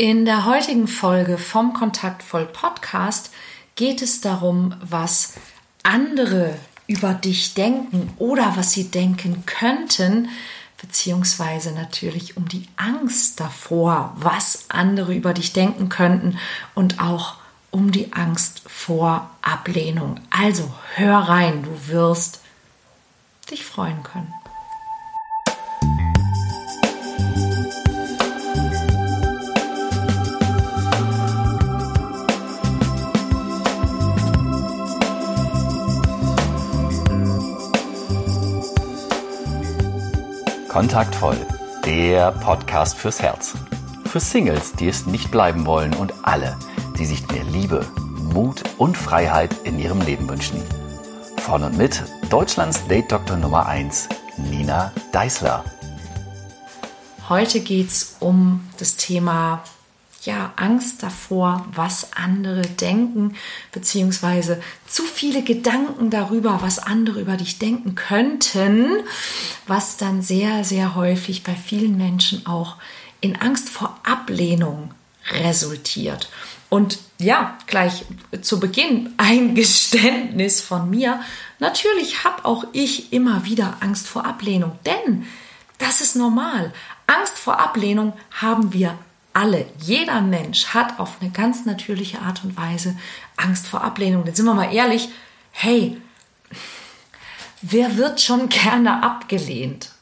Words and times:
In 0.00 0.24
der 0.24 0.44
heutigen 0.44 0.86
Folge 0.86 1.38
vom 1.38 1.72
Kontaktvoll 1.72 2.46
Podcast 2.46 3.32
geht 3.74 4.00
es 4.00 4.20
darum, 4.20 4.76
was 4.80 5.32
andere 5.82 6.56
über 6.86 7.14
dich 7.14 7.54
denken 7.54 8.14
oder 8.16 8.52
was 8.54 8.70
sie 8.70 8.92
denken 8.92 9.42
könnten, 9.44 10.28
beziehungsweise 10.80 11.72
natürlich 11.72 12.36
um 12.36 12.46
die 12.46 12.68
Angst 12.76 13.40
davor, 13.40 14.14
was 14.14 14.66
andere 14.68 15.12
über 15.16 15.34
dich 15.34 15.52
denken 15.52 15.88
könnten 15.88 16.38
und 16.76 17.00
auch 17.00 17.34
um 17.72 17.90
die 17.90 18.12
Angst 18.12 18.62
vor 18.68 19.28
Ablehnung. 19.42 20.20
Also 20.30 20.72
hör 20.94 21.18
rein, 21.18 21.64
du 21.64 21.92
wirst 21.92 22.40
dich 23.50 23.64
freuen 23.64 24.04
können. 24.04 24.32
Kontaktvoll, 40.68 41.38
der 41.86 42.30
Podcast 42.30 42.98
fürs 42.98 43.22
Herz. 43.22 43.54
Für 44.04 44.20
Singles, 44.20 44.74
die 44.74 44.88
es 44.88 45.06
nicht 45.06 45.30
bleiben 45.30 45.64
wollen 45.64 45.94
und 45.94 46.12
alle, 46.22 46.58
die 46.98 47.06
sich 47.06 47.26
mehr 47.28 47.44
Liebe, 47.44 47.86
Mut 48.34 48.62
und 48.76 48.96
Freiheit 48.96 49.54
in 49.64 49.78
ihrem 49.78 50.02
Leben 50.02 50.28
wünschen. 50.28 50.62
Von 51.38 51.64
und 51.64 51.78
mit 51.78 52.04
Deutschlands 52.28 52.86
Date-Doktor 52.86 53.38
Nummer 53.38 53.66
1, 53.66 54.10
Nina 54.36 54.92
Deißler. 55.10 55.64
Heute 57.30 57.60
geht 57.60 57.88
es 57.88 58.16
um 58.20 58.68
das 58.78 58.96
Thema 58.96 59.62
ja, 60.22 60.52
Angst 60.56 61.02
davor, 61.02 61.66
was 61.72 62.12
andere 62.14 62.62
denken, 62.62 63.36
beziehungsweise 63.72 64.60
zu 64.86 65.04
viele 65.04 65.42
Gedanken 65.42 66.10
darüber, 66.10 66.58
was 66.60 66.78
andere 66.78 67.20
über 67.20 67.36
dich 67.36 67.58
denken 67.58 67.94
könnten, 67.94 68.90
was 69.66 69.96
dann 69.96 70.22
sehr, 70.22 70.64
sehr 70.64 70.96
häufig 70.96 71.44
bei 71.44 71.54
vielen 71.54 71.96
Menschen 71.96 72.46
auch 72.46 72.76
in 73.20 73.36
Angst 73.36 73.68
vor 73.68 73.98
Ablehnung 74.04 74.92
resultiert. 75.30 76.30
Und 76.68 76.98
ja, 77.18 77.56
gleich 77.66 78.04
zu 78.42 78.60
Beginn 78.60 79.14
ein 79.16 79.54
Geständnis 79.54 80.60
von 80.60 80.90
mir. 80.90 81.20
Natürlich 81.58 82.24
habe 82.24 82.44
auch 82.44 82.64
ich 82.72 83.12
immer 83.12 83.44
wieder 83.44 83.76
Angst 83.80 84.06
vor 84.06 84.26
Ablehnung, 84.26 84.78
denn 84.84 85.26
das 85.78 86.00
ist 86.00 86.16
normal. 86.16 86.72
Angst 87.06 87.38
vor 87.38 87.60
Ablehnung 87.60 88.12
haben 88.32 88.72
wir 88.72 88.98
alle, 89.38 89.66
jeder 89.78 90.20
Mensch 90.20 90.66
hat 90.66 90.98
auf 90.98 91.18
eine 91.20 91.30
ganz 91.30 91.64
natürliche 91.64 92.20
Art 92.20 92.42
und 92.42 92.56
Weise 92.56 92.96
Angst 93.36 93.68
vor 93.68 93.84
Ablehnung. 93.84 94.26
Jetzt 94.26 94.38
sind 94.38 94.46
wir 94.46 94.54
mal 94.54 94.74
ehrlich, 94.74 95.10
hey, 95.52 95.96
wer 97.62 97.96
wird 97.96 98.20
schon 98.20 98.48
gerne 98.48 99.04
abgelehnt? 99.04 99.92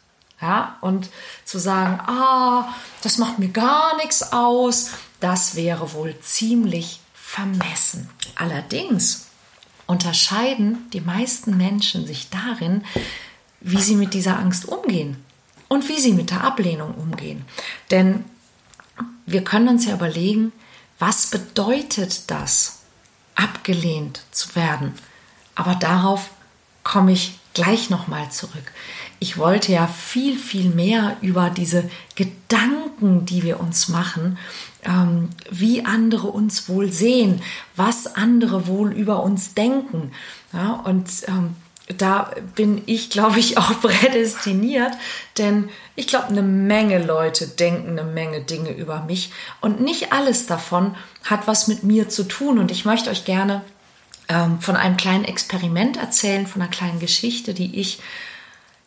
Ja, 0.40 0.76
und 0.80 1.10
zu 1.44 1.58
sagen, 1.58 2.00
ah, 2.00 2.74
das 3.02 3.18
macht 3.18 3.38
mir 3.38 3.48
gar 3.48 3.96
nichts 3.96 4.32
aus, 4.32 4.92
das 5.20 5.54
wäre 5.54 5.92
wohl 5.92 6.18
ziemlich 6.20 7.00
vermessen. 7.14 8.08
Allerdings 8.36 9.26
unterscheiden 9.86 10.88
die 10.92 11.00
meisten 11.00 11.58
Menschen 11.58 12.06
sich 12.06 12.30
darin, 12.30 12.84
wie 13.60 13.80
sie 13.80 13.96
mit 13.96 14.14
dieser 14.14 14.38
Angst 14.38 14.66
umgehen 14.66 15.22
und 15.68 15.88
wie 15.88 16.00
sie 16.00 16.12
mit 16.12 16.30
der 16.30 16.44
Ablehnung 16.44 16.94
umgehen. 16.94 17.44
Denn 17.90 18.24
wir 19.26 19.42
können 19.42 19.68
uns 19.68 19.84
ja 19.84 19.94
überlegen, 19.94 20.52
was 20.98 21.26
bedeutet 21.26 22.30
das, 22.30 22.80
abgelehnt 23.34 24.22
zu 24.30 24.54
werden? 24.54 24.94
Aber 25.54 25.74
darauf 25.74 26.30
komme 26.84 27.12
ich 27.12 27.38
gleich 27.52 27.90
nochmal 27.90 28.30
zurück. 28.30 28.72
Ich 29.18 29.38
wollte 29.38 29.72
ja 29.72 29.86
viel, 29.86 30.38
viel 30.38 30.70
mehr 30.70 31.16
über 31.22 31.50
diese 31.50 31.88
Gedanken, 32.14 33.24
die 33.24 33.42
wir 33.42 33.60
uns 33.60 33.88
machen, 33.88 34.38
ähm, 34.84 35.30
wie 35.50 35.84
andere 35.84 36.28
uns 36.28 36.68
wohl 36.68 36.92
sehen, 36.92 37.42
was 37.74 38.14
andere 38.14 38.66
wohl 38.66 38.92
über 38.92 39.22
uns 39.22 39.54
denken. 39.54 40.12
Ja, 40.52 40.72
und 40.72 41.08
ähm, 41.28 41.56
da 41.88 42.30
bin 42.54 42.82
ich, 42.86 43.10
glaube 43.10 43.38
ich, 43.38 43.58
auch 43.58 43.80
prädestiniert, 43.80 44.92
denn 45.38 45.68
ich 45.94 46.06
glaube, 46.06 46.28
eine 46.28 46.42
Menge 46.42 47.02
Leute 47.02 47.46
denken 47.46 47.98
eine 47.98 48.04
Menge 48.04 48.42
Dinge 48.42 48.70
über 48.70 49.02
mich 49.02 49.32
und 49.60 49.80
nicht 49.80 50.12
alles 50.12 50.46
davon 50.46 50.94
hat 51.24 51.46
was 51.46 51.68
mit 51.68 51.82
mir 51.82 52.08
zu 52.08 52.24
tun. 52.24 52.58
Und 52.58 52.70
ich 52.70 52.84
möchte 52.84 53.10
euch 53.10 53.24
gerne 53.24 53.62
ähm, 54.28 54.60
von 54.60 54.76
einem 54.76 54.96
kleinen 54.96 55.24
Experiment 55.24 55.96
erzählen, 55.96 56.46
von 56.46 56.62
einer 56.62 56.70
kleinen 56.70 57.00
Geschichte, 57.00 57.54
die 57.54 57.80
ich 57.80 58.00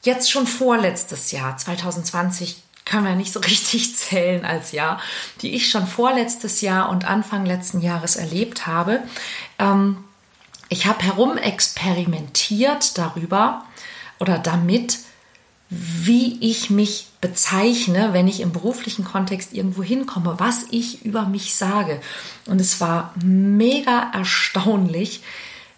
jetzt 0.03 0.31
schon 0.31 0.47
vorletztes 0.47 1.31
Jahr, 1.31 1.57
2020, 1.57 2.63
können 2.85 3.05
wir 3.05 3.16
nicht 3.16 3.33
so 3.33 3.39
richtig 3.45 3.95
zählen 3.95 4.45
als 4.45 4.71
Jahr, 4.71 5.01
die 5.41 5.55
ich 5.55 5.69
schon 5.69 5.87
vorletztes 5.87 6.61
Jahr 6.61 6.89
und 6.89 7.05
Anfang 7.05 7.45
letzten 7.45 7.81
Jahres 7.81 8.16
erlebt 8.16 8.67
habe. 8.67 9.01
Ähm, 9.57 10.03
ich 10.69 10.85
habe 10.85 11.03
herumexperimentiert 11.03 12.97
darüber 12.97 13.66
oder 14.19 14.38
damit, 14.38 15.00
wie 15.69 16.38
ich 16.41 16.69
mich 16.69 17.07
bezeichne, 17.22 18.13
wenn 18.13 18.28
ich 18.28 18.40
im 18.40 18.52
beruflichen 18.52 19.03
Kontext 19.03 19.53
irgendwo 19.53 19.84
hinkomme, 19.84 20.35
was 20.38 20.66
ich 20.72 21.06
über 21.06 21.25
mich 21.25 21.56
sage. 21.56 22.02
Und 22.46 22.62
es 22.62 22.79
war 22.81 23.13
mega 23.24 24.12
erstaunlich, 24.13 25.22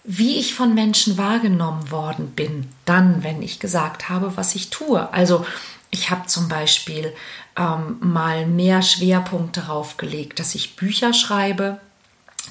wie 0.03 0.37
ich 0.37 0.53
von 0.53 0.73
Menschen 0.73 1.17
wahrgenommen 1.17 1.91
worden 1.91 2.31
bin, 2.31 2.67
dann, 2.85 3.23
wenn 3.23 3.41
ich 3.41 3.59
gesagt 3.59 4.09
habe, 4.09 4.35
was 4.37 4.55
ich 4.55 4.69
tue. 4.69 5.11
Also 5.13 5.45
ich 5.89 6.09
habe 6.09 6.25
zum 6.27 6.47
Beispiel 6.47 7.13
ähm, 7.57 7.97
mal 7.99 8.45
mehr 8.45 8.81
Schwerpunkt 8.81 9.57
darauf 9.57 9.97
gelegt, 9.97 10.39
dass 10.39 10.55
ich 10.55 10.75
Bücher 10.75 11.13
schreibe, 11.13 11.79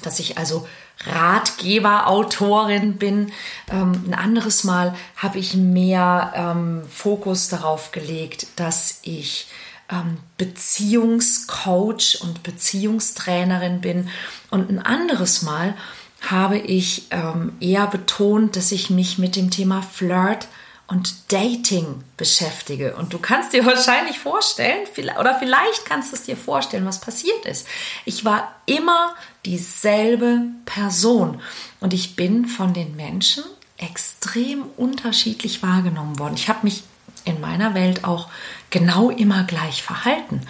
dass 0.03 0.19
ich 0.19 0.37
also 0.37 0.67
Ratgeber, 1.05 2.07
Autorin 2.07 2.97
bin. 2.97 3.31
Ähm, 3.71 4.03
ein 4.07 4.13
anderes 4.13 4.63
Mal 4.63 4.95
habe 5.15 5.39
ich 5.39 5.55
mehr 5.55 6.33
ähm, 6.35 6.83
Fokus 6.89 7.49
darauf 7.49 7.91
gelegt, 7.91 8.47
dass 8.55 8.99
ich 9.03 9.47
ähm, 9.91 10.17
Beziehungscoach 10.37 12.19
und 12.21 12.43
Beziehungstrainerin 12.43 13.81
bin. 13.81 14.09
Und 14.49 14.69
ein 14.69 14.79
anderes 14.79 15.41
Mal 15.41 15.75
habe 16.21 16.57
ich 16.57 17.07
ähm, 17.09 17.53
eher 17.59 17.87
betont, 17.87 18.55
dass 18.55 18.71
ich 18.71 18.89
mich 18.89 19.17
mit 19.17 19.35
dem 19.35 19.49
Thema 19.49 19.81
Flirt 19.81 20.47
und 20.91 21.31
Dating 21.31 22.03
beschäftige. 22.17 22.97
Und 22.97 23.13
du 23.13 23.17
kannst 23.17 23.53
dir 23.53 23.65
wahrscheinlich 23.65 24.19
vorstellen, 24.19 24.85
oder 25.17 25.39
vielleicht 25.39 25.85
kannst 25.85 26.11
du 26.11 26.17
es 26.17 26.23
dir 26.23 26.35
vorstellen, 26.35 26.85
was 26.85 26.99
passiert 26.99 27.45
ist. 27.45 27.65
Ich 28.03 28.25
war 28.25 28.53
immer 28.65 29.15
dieselbe 29.45 30.41
Person 30.65 31.39
und 31.79 31.93
ich 31.93 32.17
bin 32.17 32.45
von 32.45 32.73
den 32.73 32.97
Menschen 32.97 33.45
extrem 33.77 34.65
unterschiedlich 34.75 35.63
wahrgenommen 35.63 36.19
worden. 36.19 36.35
Ich 36.35 36.49
habe 36.49 36.59
mich 36.63 36.83
in 37.23 37.39
meiner 37.39 37.73
Welt 37.73 38.03
auch 38.03 38.27
genau 38.69 39.11
immer 39.11 39.43
gleich 39.43 39.83
verhalten. 39.83 40.41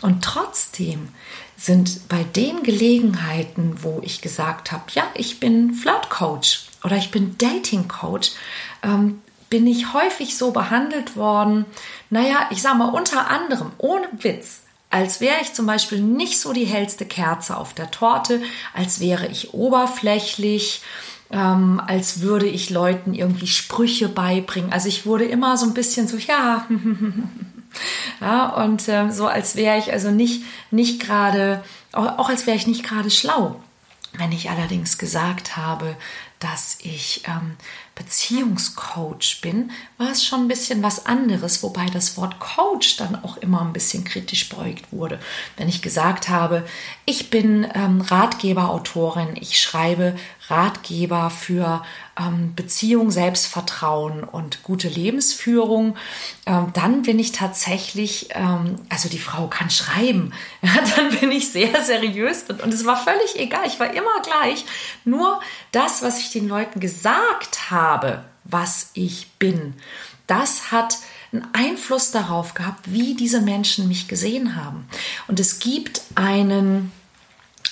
Und 0.00 0.22
trotzdem 0.22 1.08
sind 1.56 2.08
bei 2.08 2.22
den 2.22 2.62
Gelegenheiten, 2.62 3.82
wo 3.82 4.00
ich 4.04 4.20
gesagt 4.20 4.70
habe, 4.70 4.84
ja, 4.92 5.10
ich 5.14 5.40
bin 5.40 5.74
Flirt-Coach 5.74 6.66
oder 6.84 6.96
ich 6.96 7.10
bin 7.10 7.36
Dating-Coach, 7.36 8.30
ähm, 8.84 9.22
bin 9.50 9.66
ich 9.66 9.92
häufig 9.92 10.36
so 10.36 10.50
behandelt 10.50 11.16
worden, 11.16 11.64
naja, 12.10 12.48
ich 12.50 12.62
sage 12.62 12.78
mal 12.78 12.90
unter 12.90 13.30
anderem, 13.30 13.72
ohne 13.78 14.06
Witz, 14.18 14.60
als 14.90 15.20
wäre 15.20 15.36
ich 15.42 15.52
zum 15.52 15.66
Beispiel 15.66 16.00
nicht 16.00 16.40
so 16.40 16.52
die 16.52 16.64
hellste 16.64 17.04
Kerze 17.04 17.56
auf 17.56 17.74
der 17.74 17.90
Torte, 17.90 18.40
als 18.74 19.00
wäre 19.00 19.26
ich 19.26 19.52
oberflächlich, 19.52 20.82
ähm, 21.30 21.80
als 21.86 22.20
würde 22.22 22.46
ich 22.46 22.70
Leuten 22.70 23.12
irgendwie 23.12 23.46
Sprüche 23.46 24.08
beibringen. 24.08 24.72
Also 24.72 24.88
ich 24.88 25.04
wurde 25.04 25.26
immer 25.26 25.58
so 25.58 25.66
ein 25.66 25.74
bisschen 25.74 26.08
so, 26.08 26.16
ja, 26.16 26.66
ja 28.20 28.48
und 28.48 28.88
ähm, 28.88 29.12
so 29.12 29.26
als 29.26 29.56
wäre 29.56 29.78
ich 29.78 29.92
also 29.92 30.10
nicht, 30.10 30.42
nicht 30.70 31.00
gerade, 31.00 31.62
auch 31.92 32.30
als 32.30 32.46
wäre 32.46 32.56
ich 32.56 32.66
nicht 32.66 32.82
gerade 32.82 33.10
schlau. 33.10 33.60
Wenn 34.14 34.32
ich 34.32 34.48
allerdings 34.48 34.96
gesagt 34.96 35.58
habe, 35.58 35.96
dass 36.40 36.78
ich 36.80 37.22
ähm, 37.26 37.56
Beziehungscoach 37.98 39.40
bin, 39.42 39.72
war 39.98 40.12
es 40.12 40.24
schon 40.24 40.42
ein 40.42 40.48
bisschen 40.48 40.82
was 40.82 41.06
anderes, 41.06 41.62
wobei 41.64 41.86
das 41.86 42.16
Wort 42.16 42.38
Coach 42.38 42.96
dann 42.96 43.22
auch 43.24 43.36
immer 43.38 43.60
ein 43.60 43.72
bisschen 43.72 44.04
kritisch 44.04 44.48
beugt 44.48 44.92
wurde. 44.92 45.18
Wenn 45.56 45.68
ich 45.68 45.82
gesagt 45.82 46.28
habe, 46.28 46.64
ich 47.04 47.28
bin 47.28 47.66
ähm, 47.74 48.00
Ratgeber, 48.00 48.70
Autorin, 48.70 49.34
ich 49.34 49.60
schreibe 49.60 50.14
Ratgeber 50.48 51.30
für 51.30 51.82
ähm, 52.18 52.54
Beziehung, 52.54 53.10
Selbstvertrauen 53.10 54.24
und 54.24 54.62
gute 54.62 54.88
Lebensführung. 54.88 55.96
Ähm, 56.46 56.68
dann 56.74 57.02
bin 57.02 57.18
ich 57.18 57.32
tatsächlich, 57.32 58.28
ähm, 58.32 58.76
also 58.88 59.08
die 59.08 59.18
Frau 59.18 59.46
kann 59.46 59.70
schreiben, 59.70 60.32
dann 60.62 61.16
bin 61.18 61.30
ich 61.30 61.50
sehr 61.52 61.84
seriös 61.84 62.44
und 62.48 62.72
es 62.72 62.84
war 62.84 62.96
völlig 62.96 63.36
egal, 63.36 63.66
ich 63.66 63.78
war 63.80 63.92
immer 63.92 64.22
gleich. 64.22 64.64
Nur 65.04 65.40
das, 65.72 66.02
was 66.02 66.18
ich 66.18 66.30
den 66.30 66.48
Leuten 66.48 66.80
gesagt 66.80 67.70
habe, 67.70 68.24
was 68.44 68.90
ich 68.94 69.32
bin, 69.38 69.74
das 70.26 70.72
hat 70.72 70.98
einen 71.32 71.46
Einfluss 71.52 72.10
darauf 72.10 72.54
gehabt, 72.54 72.92
wie 72.92 73.14
diese 73.14 73.40
Menschen 73.40 73.88
mich 73.88 74.08
gesehen 74.08 74.56
haben. 74.56 74.88
Und 75.26 75.40
es 75.40 75.58
gibt 75.58 76.02
einen 76.14 76.92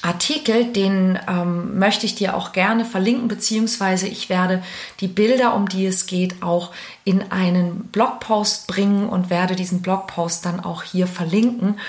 Artikel, 0.07 0.73
den 0.73 1.19
ähm, 1.29 1.79
möchte 1.79 2.07
ich 2.07 2.15
dir 2.15 2.37
auch 2.37 2.53
gerne 2.53 2.85
verlinken, 2.85 3.27
beziehungsweise 3.27 4.07
ich 4.07 4.29
werde 4.29 4.63
die 5.01 5.09
Bilder, 5.09 5.55
um 5.55 5.69
die 5.69 5.85
es 5.87 6.07
geht, 6.07 6.43
auch 6.43 6.71
in 7.05 7.33
einen 7.33 7.89
Blogpost 7.89 8.69
bringen 8.69 9.09
und 9.09 9.31
werde 9.31 9.57
diesen 9.57 9.83
Blogpost 9.83 10.47
dann 10.47 10.61
auch 10.61 10.85
hier 10.85 11.07
verlinken. 11.07 11.81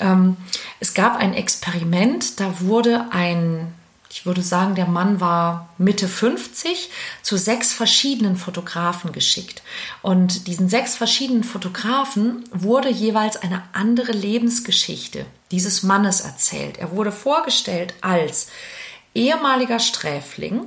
Ähm, 0.00 0.36
es 0.80 0.94
gab 0.94 1.18
ein 1.18 1.34
Experiment, 1.34 2.40
da 2.40 2.60
wurde 2.60 3.06
ein 3.10 3.74
ich 4.16 4.24
würde 4.24 4.40
sagen, 4.40 4.74
der 4.74 4.86
Mann 4.86 5.20
war 5.20 5.68
Mitte 5.76 6.08
50, 6.08 6.88
zu 7.20 7.36
sechs 7.36 7.74
verschiedenen 7.74 8.36
Fotografen 8.36 9.12
geschickt. 9.12 9.62
Und 10.00 10.46
diesen 10.46 10.70
sechs 10.70 10.96
verschiedenen 10.96 11.44
Fotografen 11.44 12.42
wurde 12.50 12.88
jeweils 12.88 13.36
eine 13.36 13.62
andere 13.74 14.12
Lebensgeschichte 14.12 15.26
dieses 15.50 15.82
Mannes 15.82 16.22
erzählt. 16.22 16.78
Er 16.78 16.92
wurde 16.92 17.12
vorgestellt 17.12 17.92
als 18.00 18.48
ehemaliger 19.14 19.80
Sträfling, 19.80 20.64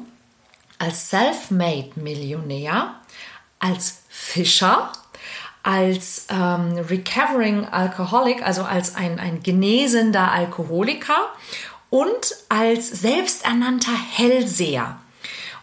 als 0.78 1.10
Self-Made-Millionär, 1.10 2.94
als 3.58 4.04
Fischer, 4.10 4.94
als 5.64 6.28
ähm, 6.30 6.86
Recovering 6.88 7.66
Alcoholic, 7.66 8.44
also 8.44 8.62
als 8.62 8.94
ein, 8.94 9.20
ein 9.20 9.42
genesender 9.42 10.32
Alkoholiker 10.32 11.32
und 11.90 12.36
als 12.50 12.88
selbsternannter 12.90 13.94
Hellseher. 13.94 15.00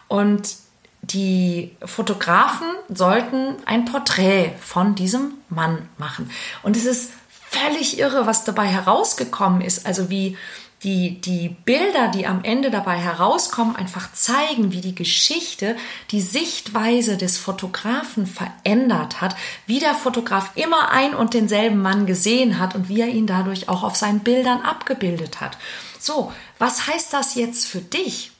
Und 0.07 0.55
die 1.01 1.75
Fotografen 1.85 2.67
sollten 2.89 3.55
ein 3.65 3.85
Porträt 3.85 4.51
von 4.59 4.95
diesem 4.95 5.35
Mann 5.49 5.87
machen. 5.97 6.29
Und 6.63 6.75
es 6.75 6.85
ist 6.85 7.11
völlig 7.29 7.97
irre, 7.97 8.25
was 8.25 8.43
dabei 8.43 8.65
herausgekommen 8.65 9.61
ist. 9.61 9.85
Also 9.85 10.09
wie 10.09 10.37
die, 10.83 11.19
die 11.21 11.49
Bilder, 11.65 12.09
die 12.09 12.27
am 12.27 12.43
Ende 12.43 12.69
dabei 12.69 12.97
herauskommen, 12.97 13.75
einfach 13.75 14.13
zeigen, 14.13 14.71
wie 14.71 14.81
die 14.81 14.93
Geschichte 14.93 15.75
die 16.11 16.21
Sichtweise 16.21 17.17
des 17.17 17.37
Fotografen 17.37 18.27
verändert 18.27 19.19
hat, 19.19 19.35
wie 19.65 19.79
der 19.79 19.95
Fotograf 19.95 20.51
immer 20.55 20.91
ein 20.91 21.15
und 21.15 21.33
denselben 21.33 21.81
Mann 21.81 22.05
gesehen 22.05 22.59
hat 22.59 22.75
und 22.75 22.89
wie 22.89 23.01
er 23.01 23.07
ihn 23.07 23.25
dadurch 23.25 23.69
auch 23.69 23.83
auf 23.83 23.95
seinen 23.95 24.19
Bildern 24.19 24.61
abgebildet 24.61 25.41
hat. 25.41 25.57
So, 25.99 26.31
was 26.59 26.87
heißt 26.87 27.11
das 27.11 27.35
jetzt 27.35 27.65
für 27.65 27.81
dich? 27.81 28.31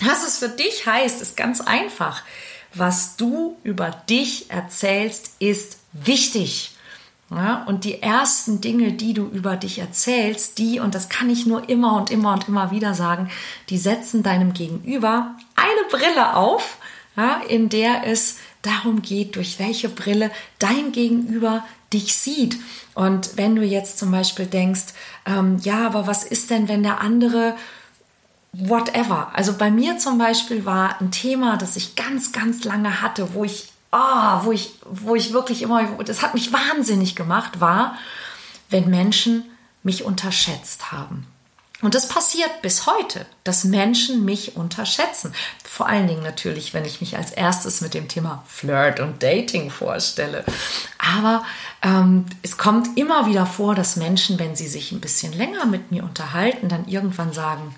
Was 0.00 0.24
es 0.24 0.38
für 0.38 0.50
dich 0.50 0.86
heißt, 0.86 1.22
ist 1.22 1.36
ganz 1.36 1.60
einfach. 1.60 2.22
Was 2.74 3.16
du 3.16 3.56
über 3.62 3.90
dich 3.90 4.50
erzählst, 4.50 5.32
ist 5.38 5.78
wichtig. 5.92 6.72
Ja, 7.30 7.64
und 7.64 7.84
die 7.84 8.00
ersten 8.00 8.62
Dinge, 8.62 8.92
die 8.92 9.12
du 9.12 9.26
über 9.26 9.56
dich 9.56 9.78
erzählst, 9.80 10.56
die, 10.56 10.80
und 10.80 10.94
das 10.94 11.10
kann 11.10 11.28
ich 11.28 11.44
nur 11.44 11.68
immer 11.68 11.96
und 11.96 12.10
immer 12.10 12.32
und 12.32 12.48
immer 12.48 12.70
wieder 12.70 12.94
sagen, 12.94 13.30
die 13.68 13.76
setzen 13.76 14.22
deinem 14.22 14.54
Gegenüber 14.54 15.34
eine 15.54 15.88
Brille 15.90 16.36
auf, 16.36 16.78
ja, 17.16 17.42
in 17.46 17.68
der 17.68 18.06
es 18.06 18.38
darum 18.62 19.02
geht, 19.02 19.36
durch 19.36 19.58
welche 19.58 19.90
Brille 19.90 20.30
dein 20.58 20.90
Gegenüber 20.92 21.64
dich 21.92 22.14
sieht. 22.14 22.56
Und 22.94 23.36
wenn 23.36 23.54
du 23.54 23.62
jetzt 23.62 23.98
zum 23.98 24.10
Beispiel 24.10 24.46
denkst, 24.46 24.94
ähm, 25.26 25.58
ja, 25.62 25.84
aber 25.84 26.06
was 26.06 26.24
ist 26.24 26.48
denn, 26.48 26.68
wenn 26.68 26.82
der 26.82 27.00
andere 27.02 27.54
whatever. 28.52 29.30
Also 29.34 29.52
bei 29.52 29.70
mir 29.70 29.98
zum 29.98 30.18
Beispiel 30.18 30.64
war 30.64 31.00
ein 31.00 31.10
Thema, 31.10 31.56
das 31.56 31.76
ich 31.76 31.94
ganz, 31.96 32.32
ganz 32.32 32.64
lange 32.64 33.02
hatte, 33.02 33.34
wo 33.34 33.44
ich 33.44 33.68
oh, 33.92 34.40
wo 34.44 34.52
ich, 34.52 34.74
wo 34.84 35.14
ich 35.14 35.32
wirklich 35.32 35.62
immer, 35.62 35.84
das 36.04 36.22
hat 36.22 36.34
mich 36.34 36.52
wahnsinnig 36.52 37.16
gemacht, 37.16 37.60
war, 37.60 37.96
wenn 38.70 38.90
Menschen 38.90 39.44
mich 39.82 40.04
unterschätzt 40.04 40.92
haben. 40.92 41.26
Und 41.80 41.94
das 41.94 42.08
passiert 42.08 42.60
bis 42.60 42.86
heute, 42.86 43.24
dass 43.44 43.62
Menschen 43.62 44.24
mich 44.24 44.56
unterschätzen. 44.56 45.32
Vor 45.64 45.86
allen 45.86 46.08
Dingen 46.08 46.24
natürlich, 46.24 46.74
wenn 46.74 46.84
ich 46.84 47.00
mich 47.00 47.16
als 47.16 47.30
erstes 47.30 47.80
mit 47.80 47.94
dem 47.94 48.08
Thema 48.08 48.42
Flirt 48.48 48.98
und 48.98 49.22
Dating 49.22 49.70
vorstelle. 49.70 50.44
Aber 50.98 51.44
ähm, 51.82 52.26
es 52.42 52.56
kommt 52.56 52.98
immer 52.98 53.26
wieder 53.26 53.46
vor, 53.46 53.76
dass 53.76 53.94
Menschen, 53.94 54.40
wenn 54.40 54.56
sie 54.56 54.66
sich 54.66 54.90
ein 54.90 55.00
bisschen 55.00 55.32
länger 55.32 55.66
mit 55.66 55.92
mir 55.92 56.02
unterhalten, 56.02 56.68
dann 56.68 56.88
irgendwann 56.88 57.32
sagen, 57.32 57.76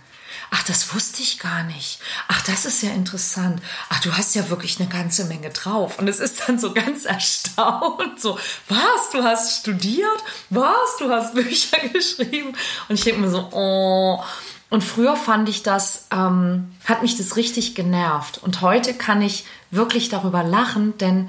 ach, 0.50 0.62
das 0.64 0.94
wusste 0.94 1.22
ich 1.22 1.38
gar 1.38 1.62
nicht. 1.62 2.00
Ach, 2.28 2.42
das 2.42 2.64
ist 2.64 2.82
ja 2.82 2.90
interessant. 2.90 3.62
Ach, 3.88 4.00
du 4.00 4.12
hast 4.16 4.34
ja 4.34 4.50
wirklich 4.50 4.80
eine 4.80 4.88
ganze 4.88 5.24
Menge 5.24 5.50
drauf. 5.50 5.98
Und 5.98 6.08
es 6.08 6.20
ist 6.20 6.42
dann 6.46 6.58
so 6.58 6.72
ganz 6.72 7.04
erstaunt, 7.06 8.20
so, 8.20 8.38
was, 8.68 9.10
du 9.12 9.22
hast 9.22 9.60
studiert? 9.60 10.24
Was, 10.50 10.96
du 10.98 11.10
hast 11.10 11.34
Bücher 11.34 11.78
geschrieben? 11.92 12.56
Und 12.88 12.94
ich 12.94 13.04
denke 13.04 13.20
mir 13.20 13.30
so, 13.30 13.48
oh. 13.52 14.22
Und 14.70 14.84
früher 14.84 15.16
fand 15.16 15.48
ich 15.48 15.62
das, 15.64 16.06
ähm, 16.12 16.72
hat 16.84 17.02
mich 17.02 17.16
das 17.16 17.36
richtig 17.36 17.74
genervt. 17.74 18.38
Und 18.38 18.60
heute 18.60 18.94
kann 18.94 19.20
ich 19.20 19.44
wirklich 19.72 20.08
darüber 20.08 20.44
lachen, 20.44 20.96
denn 20.98 21.28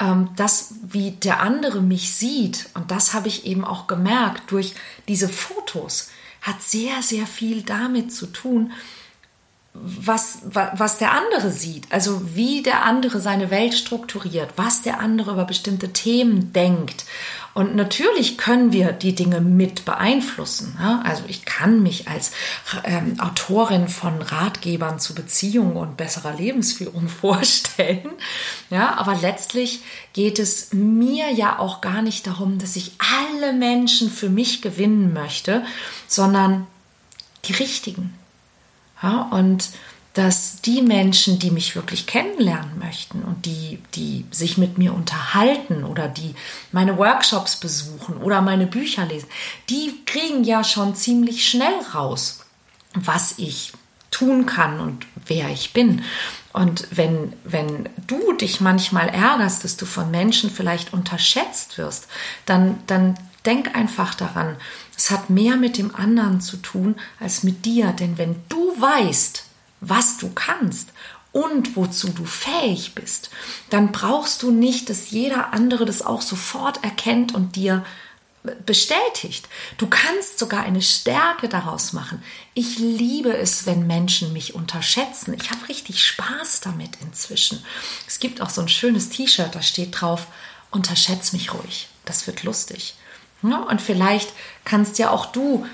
ähm, 0.00 0.30
das, 0.36 0.74
wie 0.82 1.10
der 1.10 1.40
andere 1.40 1.80
mich 1.80 2.14
sieht, 2.14 2.70
und 2.74 2.90
das 2.90 3.12
habe 3.12 3.28
ich 3.28 3.44
eben 3.44 3.64
auch 3.64 3.88
gemerkt 3.88 4.50
durch 4.50 4.74
diese 5.06 5.28
Fotos, 5.28 6.08
hat 6.40 6.62
sehr, 6.62 7.02
sehr 7.02 7.26
viel 7.26 7.62
damit 7.62 8.12
zu 8.12 8.26
tun, 8.26 8.72
was, 9.74 10.40
was 10.44 10.98
der 10.98 11.12
andere 11.12 11.52
sieht, 11.52 11.90
also 11.90 12.34
wie 12.34 12.62
der 12.62 12.84
andere 12.84 13.20
seine 13.20 13.50
Welt 13.50 13.74
strukturiert, 13.74 14.50
was 14.56 14.82
der 14.82 14.98
andere 14.98 15.32
über 15.32 15.44
bestimmte 15.44 15.92
Themen 15.92 16.52
denkt. 16.52 17.04
Und 17.54 17.74
natürlich 17.74 18.38
können 18.38 18.72
wir 18.72 18.92
die 18.92 19.14
Dinge 19.14 19.40
mit 19.40 19.84
beeinflussen. 19.84 20.78
Also 21.04 21.24
ich 21.26 21.44
kann 21.44 21.82
mich 21.82 22.06
als 22.06 22.30
ähm, 22.84 23.18
Autorin 23.18 23.88
von 23.88 24.22
Ratgebern 24.22 25.00
zu 25.00 25.14
Beziehungen 25.14 25.76
und 25.76 25.96
besserer 25.96 26.34
Lebensführung 26.34 27.08
vorstellen. 27.20 28.10
Ja, 28.70 28.94
aber 28.96 29.16
letztlich 29.16 29.80
geht 30.12 30.38
es 30.38 30.72
mir 30.72 31.30
ja 31.32 31.58
auch 31.58 31.80
gar 31.80 32.02
nicht 32.02 32.26
darum, 32.26 32.58
dass 32.58 32.76
ich 32.76 32.92
alle 32.98 33.52
Menschen 33.52 34.10
für 34.10 34.28
mich 34.28 34.62
gewinnen 34.62 35.12
möchte, 35.12 35.64
sondern 36.06 36.66
die 37.46 37.54
richtigen. 37.54 38.14
Ja, 39.02 39.28
und 39.30 39.70
dass 40.18 40.60
die 40.62 40.82
Menschen, 40.82 41.38
die 41.38 41.52
mich 41.52 41.76
wirklich 41.76 42.08
kennenlernen 42.08 42.76
möchten 42.80 43.22
und 43.22 43.46
die, 43.46 43.78
die 43.94 44.26
sich 44.32 44.58
mit 44.58 44.76
mir 44.76 44.92
unterhalten 44.92 45.84
oder 45.84 46.08
die 46.08 46.34
meine 46.72 46.98
Workshops 46.98 47.54
besuchen 47.54 48.16
oder 48.16 48.42
meine 48.42 48.66
Bücher 48.66 49.06
lesen, 49.06 49.28
die 49.70 49.94
kriegen 50.06 50.42
ja 50.42 50.64
schon 50.64 50.96
ziemlich 50.96 51.48
schnell 51.48 51.72
raus, 51.94 52.40
was 52.94 53.34
ich 53.36 53.74
tun 54.10 54.44
kann 54.44 54.80
und 54.80 55.06
wer 55.26 55.50
ich 55.50 55.72
bin. 55.72 56.02
Und 56.52 56.88
wenn, 56.90 57.34
wenn 57.44 57.88
du 58.08 58.32
dich 58.32 58.60
manchmal 58.60 59.08
ärgerst, 59.10 59.62
dass 59.62 59.76
du 59.76 59.86
von 59.86 60.10
Menschen 60.10 60.50
vielleicht 60.50 60.92
unterschätzt 60.92 61.78
wirst, 61.78 62.08
dann, 62.44 62.80
dann 62.88 63.16
denk 63.46 63.76
einfach 63.76 64.16
daran, 64.16 64.56
es 64.96 65.12
hat 65.12 65.30
mehr 65.30 65.54
mit 65.54 65.78
dem 65.78 65.94
anderen 65.94 66.40
zu 66.40 66.56
tun 66.56 66.96
als 67.20 67.44
mit 67.44 67.64
dir. 67.64 67.92
Denn 67.92 68.18
wenn 68.18 68.34
du 68.48 68.58
weißt, 68.80 69.44
was 69.80 70.18
du 70.18 70.30
kannst 70.30 70.90
und 71.32 71.76
wozu 71.76 72.08
du 72.08 72.24
fähig 72.24 72.94
bist, 72.94 73.30
dann 73.70 73.92
brauchst 73.92 74.42
du 74.42 74.50
nicht, 74.50 74.90
dass 74.90 75.10
jeder 75.10 75.52
andere 75.52 75.84
das 75.84 76.02
auch 76.02 76.22
sofort 76.22 76.82
erkennt 76.82 77.34
und 77.34 77.56
dir 77.56 77.84
bestätigt. 78.64 79.48
Du 79.76 79.88
kannst 79.88 80.38
sogar 80.38 80.62
eine 80.62 80.80
Stärke 80.80 81.48
daraus 81.48 81.92
machen. 81.92 82.22
Ich 82.54 82.78
liebe 82.78 83.36
es, 83.36 83.66
wenn 83.66 83.86
Menschen 83.86 84.32
mich 84.32 84.54
unterschätzen. 84.54 85.34
Ich 85.34 85.50
habe 85.50 85.68
richtig 85.68 86.02
Spaß 86.04 86.60
damit 86.60 86.92
inzwischen. 87.02 87.62
Es 88.06 88.20
gibt 88.20 88.40
auch 88.40 88.48
so 88.48 88.62
ein 88.62 88.68
schönes 88.68 89.10
T-Shirt, 89.10 89.54
da 89.54 89.60
steht 89.60 90.00
drauf, 90.00 90.28
unterschätz 90.70 91.32
mich 91.32 91.52
ruhig. 91.52 91.88
Das 92.04 92.26
wird 92.26 92.42
lustig. 92.42 92.94
Und 93.42 93.82
vielleicht 93.82 94.32
kannst 94.64 94.98
ja 94.98 95.10
auch 95.10 95.26
du 95.26 95.66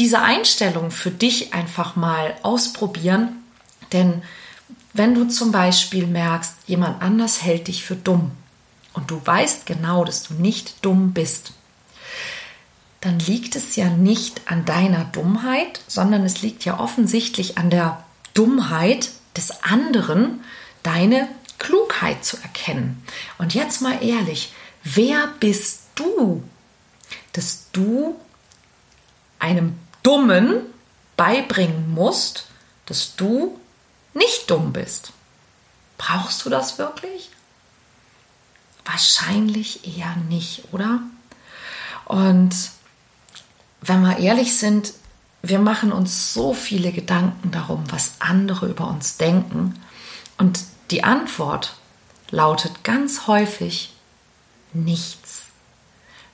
diese 0.00 0.22
Einstellung 0.22 0.90
für 0.90 1.10
dich 1.10 1.52
einfach 1.52 1.94
mal 1.94 2.34
ausprobieren. 2.42 3.44
Denn 3.92 4.22
wenn 4.94 5.14
du 5.14 5.28
zum 5.28 5.52
Beispiel 5.52 6.06
merkst, 6.06 6.54
jemand 6.66 7.02
anders 7.02 7.42
hält 7.42 7.68
dich 7.68 7.84
für 7.84 7.96
dumm 7.96 8.30
und 8.94 9.10
du 9.10 9.20
weißt 9.22 9.66
genau, 9.66 10.04
dass 10.04 10.22
du 10.22 10.34
nicht 10.34 10.84
dumm 10.84 11.12
bist, 11.12 11.52
dann 13.02 13.18
liegt 13.18 13.56
es 13.56 13.76
ja 13.76 13.90
nicht 13.90 14.50
an 14.50 14.64
deiner 14.64 15.04
Dummheit, 15.04 15.80
sondern 15.86 16.24
es 16.24 16.40
liegt 16.40 16.64
ja 16.64 16.80
offensichtlich 16.80 17.58
an 17.58 17.68
der 17.68 18.02
Dummheit 18.32 19.10
des 19.36 19.62
anderen 19.62 20.40
deine 20.82 21.28
Klugheit 21.58 22.24
zu 22.24 22.38
erkennen. 22.38 23.02
Und 23.36 23.52
jetzt 23.52 23.82
mal 23.82 24.02
ehrlich, 24.02 24.52
wer 24.82 25.28
bist 25.40 25.82
du, 25.94 26.42
dass 27.32 27.66
du 27.72 28.16
einem 29.38 29.78
Dummen 30.02 30.62
beibringen 31.16 31.92
musst, 31.92 32.46
dass 32.86 33.16
du 33.16 33.60
nicht 34.14 34.50
dumm 34.50 34.72
bist? 34.72 35.12
Brauchst 35.98 36.44
du 36.44 36.50
das 36.50 36.78
wirklich? 36.78 37.30
Wahrscheinlich 38.84 39.96
eher 39.98 40.16
nicht, 40.28 40.64
oder? 40.72 41.00
Und 42.06 42.54
wenn 43.82 44.02
wir 44.02 44.18
ehrlich 44.18 44.56
sind, 44.56 44.94
wir 45.42 45.58
machen 45.58 45.92
uns 45.92 46.34
so 46.34 46.52
viele 46.54 46.92
Gedanken 46.92 47.50
darum, 47.50 47.84
was 47.90 48.14
andere 48.18 48.66
über 48.66 48.88
uns 48.88 49.16
denken. 49.16 49.74
Und 50.38 50.60
die 50.90 51.04
Antwort 51.04 51.74
lautet 52.30 52.84
ganz 52.84 53.26
häufig 53.26 53.92
nichts. 54.72 55.44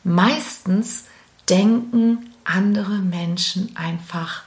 Meistens 0.02 1.04
denken 1.48 2.32
andere 2.46 2.94
Menschen 2.94 3.74
einfach 3.76 4.44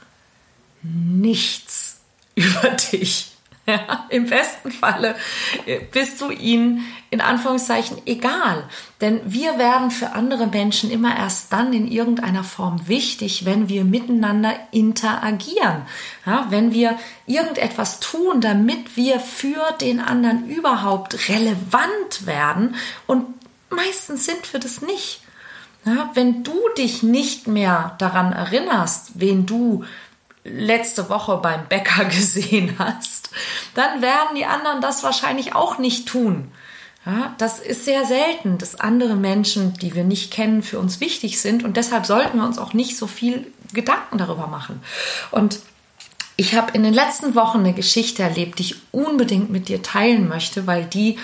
nichts 0.82 2.00
über 2.34 2.70
dich. 2.70 3.26
Ja, 3.66 4.06
Im 4.08 4.26
besten 4.26 4.72
Falle 4.72 5.14
bist 5.92 6.20
du 6.20 6.30
ihnen 6.30 6.84
in 7.10 7.20
Anführungszeichen 7.20 7.98
egal. 8.06 8.64
Denn 9.00 9.20
wir 9.24 9.58
werden 9.58 9.90
für 9.90 10.12
andere 10.12 10.46
Menschen 10.46 10.90
immer 10.90 11.16
erst 11.16 11.52
dann 11.52 11.72
in 11.72 11.86
irgendeiner 11.86 12.42
Form 12.42 12.88
wichtig, 12.88 13.44
wenn 13.44 13.68
wir 13.68 13.84
miteinander 13.84 14.54
interagieren. 14.72 15.82
Ja, 16.26 16.46
wenn 16.48 16.72
wir 16.72 16.98
irgendetwas 17.26 18.00
tun, 18.00 18.40
damit 18.40 18.96
wir 18.96 19.20
für 19.20 19.72
den 19.80 20.00
anderen 20.00 20.48
überhaupt 20.48 21.28
relevant 21.28 22.26
werden. 22.26 22.74
Und 23.06 23.26
meistens 23.68 24.24
sind 24.24 24.52
wir 24.52 24.58
das 24.58 24.80
nicht. 24.80 25.20
Ja, 25.84 26.10
wenn 26.14 26.44
du 26.44 26.58
dich 26.76 27.02
nicht 27.02 27.46
mehr 27.46 27.94
daran 27.98 28.32
erinnerst, 28.32 29.12
wen 29.14 29.46
du 29.46 29.84
letzte 30.44 31.08
Woche 31.08 31.38
beim 31.38 31.66
Bäcker 31.68 32.04
gesehen 32.06 32.76
hast, 32.78 33.30
dann 33.74 34.02
werden 34.02 34.36
die 34.36 34.46
anderen 34.46 34.80
das 34.80 35.02
wahrscheinlich 35.02 35.54
auch 35.54 35.78
nicht 35.78 36.08
tun. 36.08 36.50
Ja, 37.06 37.34
das 37.38 37.58
ist 37.58 37.86
sehr 37.86 38.04
selten, 38.04 38.58
dass 38.58 38.78
andere 38.78 39.14
Menschen, 39.14 39.72
die 39.74 39.94
wir 39.94 40.04
nicht 40.04 40.30
kennen, 40.30 40.62
für 40.62 40.78
uns 40.78 41.00
wichtig 41.00 41.40
sind 41.40 41.64
und 41.64 41.78
deshalb 41.78 42.04
sollten 42.04 42.38
wir 42.38 42.44
uns 42.44 42.58
auch 42.58 42.74
nicht 42.74 42.96
so 42.96 43.06
viel 43.06 43.50
Gedanken 43.72 44.18
darüber 44.18 44.48
machen. 44.48 44.82
Und 45.30 45.60
ich 46.36 46.54
habe 46.54 46.72
in 46.72 46.82
den 46.82 46.92
letzten 46.92 47.34
Wochen 47.34 47.60
eine 47.60 47.72
Geschichte 47.72 48.22
erlebt, 48.22 48.58
die 48.58 48.64
ich 48.64 48.76
unbedingt 48.92 49.50
mit 49.50 49.68
dir 49.68 49.82
teilen 49.82 50.28
möchte, 50.28 50.66
weil 50.66 50.84
die 50.84 51.18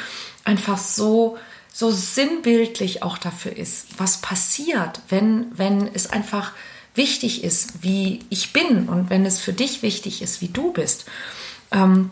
einfach 0.44 0.78
so 0.78 1.36
so 1.76 1.90
sinnbildlich 1.90 3.02
auch 3.02 3.18
dafür 3.18 3.54
ist, 3.54 3.88
was 3.98 4.22
passiert, 4.22 5.02
wenn 5.10 5.46
wenn 5.58 5.86
es 5.92 6.08
einfach 6.08 6.52
wichtig 6.94 7.44
ist, 7.44 7.82
wie 7.82 8.20
ich 8.30 8.54
bin 8.54 8.88
und 8.88 9.10
wenn 9.10 9.26
es 9.26 9.38
für 9.40 9.52
dich 9.52 9.82
wichtig 9.82 10.22
ist, 10.22 10.40
wie 10.40 10.48
du 10.48 10.72
bist. 10.72 11.04
Ähm, 11.70 12.08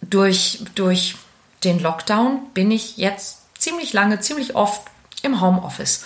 durch, 0.00 0.64
durch 0.74 1.14
den 1.62 1.78
Lockdown 1.78 2.40
bin 2.52 2.72
ich 2.72 2.96
jetzt 2.96 3.42
ziemlich 3.56 3.92
lange, 3.92 4.18
ziemlich 4.18 4.56
oft 4.56 4.82
im 5.22 5.40
Homeoffice. 5.40 6.04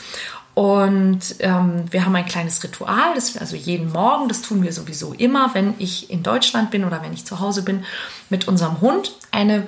Und 0.53 1.37
ähm, 1.39 1.87
wir 1.91 2.05
haben 2.05 2.17
ein 2.17 2.27
kleines 2.27 2.63
Ritual, 2.63 3.15
das 3.15 3.33
wir 3.33 3.41
also 3.41 3.57
jeden 3.57 3.93
Morgen, 3.93 4.29
das 4.29 4.43
tun 4.43 4.63
wir 4.63 4.75
sowieso 4.75 5.15
immer, 5.15 5.55
wenn 5.55 5.73
ich 5.79 6.11
in 6.11 6.23
Deutschland 6.23 6.71
bin 6.71 6.85
oder 6.85 7.01
wenn 7.03 7.15
ich 7.15 7.25
zu 7.25 7.41
Hause 7.41 7.63
bin, 7.63 7.87
mit 8.29 8.47
unserem 8.47 8.83
Hund 8.83 9.15
eine 9.31 9.67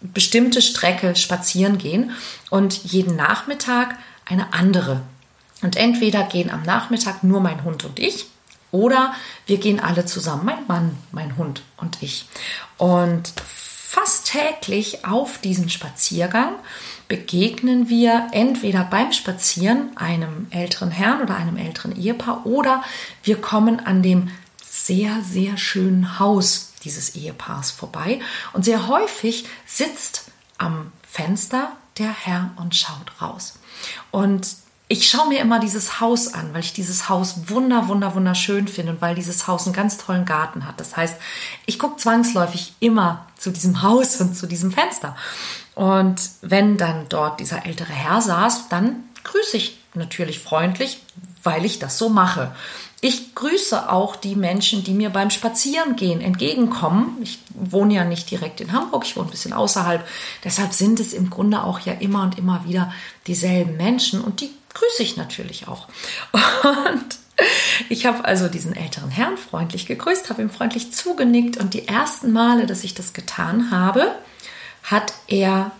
bestimmte 0.00 0.62
Strecke 0.62 1.16
spazieren 1.16 1.78
gehen 1.78 2.12
und 2.50 2.84
jeden 2.84 3.16
Nachmittag 3.16 3.96
eine 4.24 4.52
andere 4.52 5.02
und 5.62 5.76
entweder 5.76 6.24
gehen 6.24 6.50
am 6.50 6.62
Nachmittag 6.62 7.22
nur 7.22 7.40
mein 7.40 7.64
Hund 7.64 7.84
und 7.84 7.98
ich 7.98 8.26
oder 8.72 9.14
wir 9.46 9.58
gehen 9.58 9.80
alle 9.80 10.04
zusammen, 10.04 10.44
mein 10.44 10.66
Mann, 10.66 10.96
mein 11.12 11.36
Hund 11.36 11.62
und 11.76 12.02
ich. 12.02 12.26
Und 12.76 13.32
fast 13.36 14.26
täglich 14.26 15.06
auf 15.06 15.38
diesen 15.38 15.70
Spaziergang 15.70 16.52
begegnen 17.08 17.88
wir 17.88 18.28
entweder 18.32 18.84
beim 18.84 19.12
Spazieren 19.12 19.96
einem 19.96 20.48
älteren 20.50 20.90
Herrn 20.90 21.22
oder 21.22 21.36
einem 21.36 21.56
älteren 21.56 21.96
Ehepaar 21.96 22.44
oder 22.44 22.82
wir 23.22 23.40
kommen 23.40 23.80
an 23.80 24.02
dem 24.02 24.28
sehr, 24.62 25.22
sehr 25.22 25.56
schönen 25.56 26.18
Haus 26.18 26.72
dieses 26.86 27.14
Ehepaars 27.14 27.70
vorbei. 27.70 28.20
Und 28.52 28.64
sehr 28.64 28.88
häufig 28.88 29.46
sitzt 29.66 30.30
am 30.56 30.92
Fenster 31.08 31.72
der 31.98 32.10
Herr 32.10 32.52
und 32.56 32.74
schaut 32.74 33.20
raus. 33.20 33.58
Und 34.10 34.56
ich 34.88 35.08
schaue 35.08 35.28
mir 35.28 35.40
immer 35.40 35.58
dieses 35.58 36.00
Haus 36.00 36.32
an, 36.32 36.54
weil 36.54 36.60
ich 36.60 36.72
dieses 36.72 37.08
Haus 37.08 37.48
wunder, 37.48 37.88
wunder, 37.88 38.14
wunderschön 38.14 38.68
finde 38.68 38.92
und 38.92 39.00
weil 39.00 39.16
dieses 39.16 39.48
Haus 39.48 39.66
einen 39.66 39.74
ganz 39.74 39.98
tollen 39.98 40.24
Garten 40.24 40.66
hat. 40.66 40.78
Das 40.78 40.96
heißt, 40.96 41.16
ich 41.66 41.78
gucke 41.78 41.96
zwangsläufig 41.96 42.74
immer 42.78 43.26
zu 43.36 43.50
diesem 43.50 43.82
Haus 43.82 44.20
und 44.20 44.36
zu 44.36 44.46
diesem 44.46 44.70
Fenster. 44.70 45.16
Und 45.76 46.30
wenn 46.40 46.78
dann 46.78 47.04
dort 47.10 47.38
dieser 47.38 47.66
ältere 47.66 47.92
Herr 47.92 48.22
saß, 48.22 48.70
dann 48.70 49.04
grüße 49.24 49.58
ich 49.58 49.78
natürlich 49.92 50.38
freundlich, 50.38 51.02
weil 51.42 51.66
ich 51.66 51.78
das 51.78 51.98
so 51.98 52.08
mache. 52.08 52.50
Ich 53.02 53.34
grüße 53.34 53.92
auch 53.92 54.16
die 54.16 54.36
Menschen, 54.36 54.84
die 54.84 54.94
mir 54.94 55.10
beim 55.10 55.28
Spazierengehen 55.28 56.22
entgegenkommen. 56.22 57.18
Ich 57.20 57.40
wohne 57.50 57.92
ja 57.92 58.04
nicht 58.04 58.30
direkt 58.30 58.62
in 58.62 58.72
Hamburg, 58.72 59.04
ich 59.04 59.16
wohne 59.16 59.28
ein 59.28 59.30
bisschen 59.30 59.52
außerhalb. 59.52 60.02
Deshalb 60.44 60.72
sind 60.72 60.98
es 60.98 61.12
im 61.12 61.28
Grunde 61.28 61.62
auch 61.62 61.80
ja 61.80 61.92
immer 61.92 62.22
und 62.22 62.38
immer 62.38 62.64
wieder 62.64 62.90
dieselben 63.26 63.76
Menschen 63.76 64.22
und 64.22 64.40
die 64.40 64.50
grüße 64.72 65.02
ich 65.02 65.18
natürlich 65.18 65.68
auch. 65.68 65.88
Und 66.32 67.18
ich 67.90 68.06
habe 68.06 68.24
also 68.24 68.48
diesen 68.48 68.74
älteren 68.74 69.10
Herrn 69.10 69.36
freundlich 69.36 69.84
gegrüßt, 69.84 70.30
habe 70.30 70.40
ihm 70.40 70.48
freundlich 70.48 70.94
zugenickt 70.94 71.58
und 71.58 71.74
die 71.74 71.86
ersten 71.86 72.32
Male, 72.32 72.64
dass 72.64 72.82
ich 72.82 72.94
das 72.94 73.12
getan 73.12 73.70
habe, 73.70 74.10
hat 74.86 75.12
er 75.28 75.72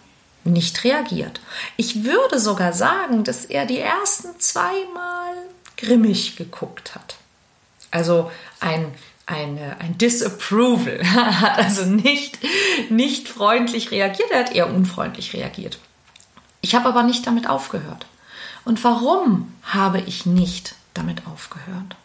nicht 0.44 0.84
reagiert. 0.84 1.40
Ich 1.76 2.04
würde 2.04 2.38
sogar 2.38 2.72
sagen, 2.72 3.24
dass 3.24 3.44
er 3.44 3.66
die 3.66 3.80
ersten 3.80 4.38
zweimal 4.38 5.32
grimmig 5.76 6.36
geguckt 6.36 6.94
hat. 6.94 7.16
Also 7.90 8.30
ein, 8.60 8.92
eine, 9.26 9.80
ein 9.80 9.98
Disapproval. 9.98 11.00
Hat 11.14 11.58
also 11.58 11.84
nicht, 11.84 12.38
nicht 12.90 13.28
freundlich 13.28 13.90
reagiert, 13.90 14.30
er 14.30 14.40
hat 14.40 14.52
eher 14.52 14.72
unfreundlich 14.72 15.34
reagiert. 15.34 15.78
Ich 16.60 16.74
habe 16.74 16.88
aber 16.88 17.02
nicht 17.02 17.26
damit 17.26 17.48
aufgehört. 17.48 18.06
Und 18.64 18.82
warum 18.82 19.52
habe 19.62 20.00
ich 20.00 20.26
nicht 20.26 20.74
damit 20.94 21.26
aufgehört? 21.26 21.96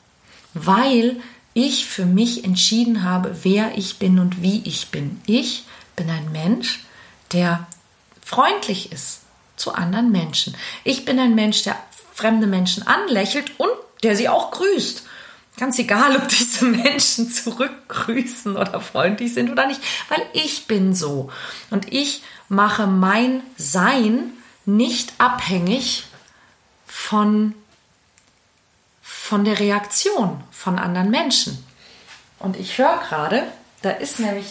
Weil 0.53 1.19
ich 1.53 1.87
für 1.87 2.05
mich 2.05 2.43
entschieden 2.43 3.03
habe, 3.03 3.35
wer 3.43 3.77
ich 3.77 3.97
bin 3.97 4.19
und 4.19 4.41
wie 4.41 4.61
ich 4.65 4.89
bin. 4.89 5.19
Ich 5.25 5.65
bin 5.95 6.09
ein 6.09 6.31
Mensch, 6.31 6.85
der 7.33 7.67
freundlich 8.23 8.91
ist 8.91 9.21
zu 9.55 9.73
anderen 9.73 10.11
Menschen. 10.11 10.55
Ich 10.83 11.05
bin 11.05 11.19
ein 11.19 11.35
Mensch, 11.35 11.63
der 11.63 11.75
fremde 12.13 12.47
Menschen 12.47 12.85
anlächelt 12.85 13.59
und 13.59 13.71
der 14.03 14.15
sie 14.15 14.29
auch 14.29 14.51
grüßt. 14.51 15.03
Ganz 15.57 15.77
egal, 15.79 16.15
ob 16.15 16.27
diese 16.29 16.65
Menschen 16.65 17.31
zurückgrüßen 17.31 18.55
oder 18.57 18.79
freundlich 18.81 19.33
sind 19.33 19.51
oder 19.51 19.67
nicht, 19.67 19.81
weil 20.09 20.21
ich 20.33 20.67
bin 20.67 20.95
so. 20.95 21.31
Und 21.69 21.91
ich 21.93 22.23
mache 22.49 22.87
mein 22.87 23.43
Sein 23.57 24.33
nicht 24.65 25.13
abhängig 25.17 26.05
von, 26.85 27.55
von 29.01 29.45
der 29.45 29.59
Reaktion 29.59 30.43
von 30.51 30.79
anderen 30.79 31.09
Menschen. 31.09 31.63
Und 32.39 32.57
ich 32.57 32.77
höre 32.77 32.97
gerade, 33.07 33.43
da 33.81 33.91
ist 33.91 34.19
nämlich 34.19 34.45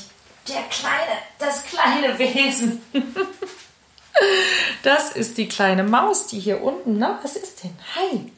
der 0.49 0.63
kleine, 0.65 1.19
das 1.39 1.65
kleine 1.65 2.19
Wesen. 2.19 2.83
das 4.83 5.13
ist 5.13 5.39
die 5.39 5.49
kleine 5.49 5.83
Maus, 5.83 6.27
die 6.27 6.41
hier 6.41 6.63
unten, 6.63 6.99
na, 6.99 7.19
was 7.23 7.37
ist 7.37 7.65
denn? 7.65 7.77
Hi. 7.95 8.33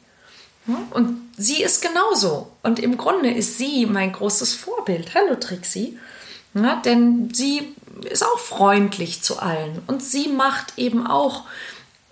Und 0.91 1.29
sie 1.37 1.61
ist 1.61 1.81
genauso. 1.81 2.51
Und 2.63 2.79
im 2.79 2.97
Grunde 2.97 3.31
ist 3.31 3.57
sie 3.57 3.85
mein 3.85 4.11
großes 4.11 4.53
Vorbild. 4.53 5.13
Hallo 5.13 5.35
Trixie. 5.35 5.99
Ja, 6.53 6.75
denn 6.77 7.33
sie 7.33 7.75
ist 8.09 8.23
auch 8.23 8.39
freundlich 8.39 9.21
zu 9.23 9.39
allen. 9.39 9.81
Und 9.87 10.03
sie 10.03 10.29
macht 10.29 10.77
eben 10.77 11.05
auch 11.05 11.43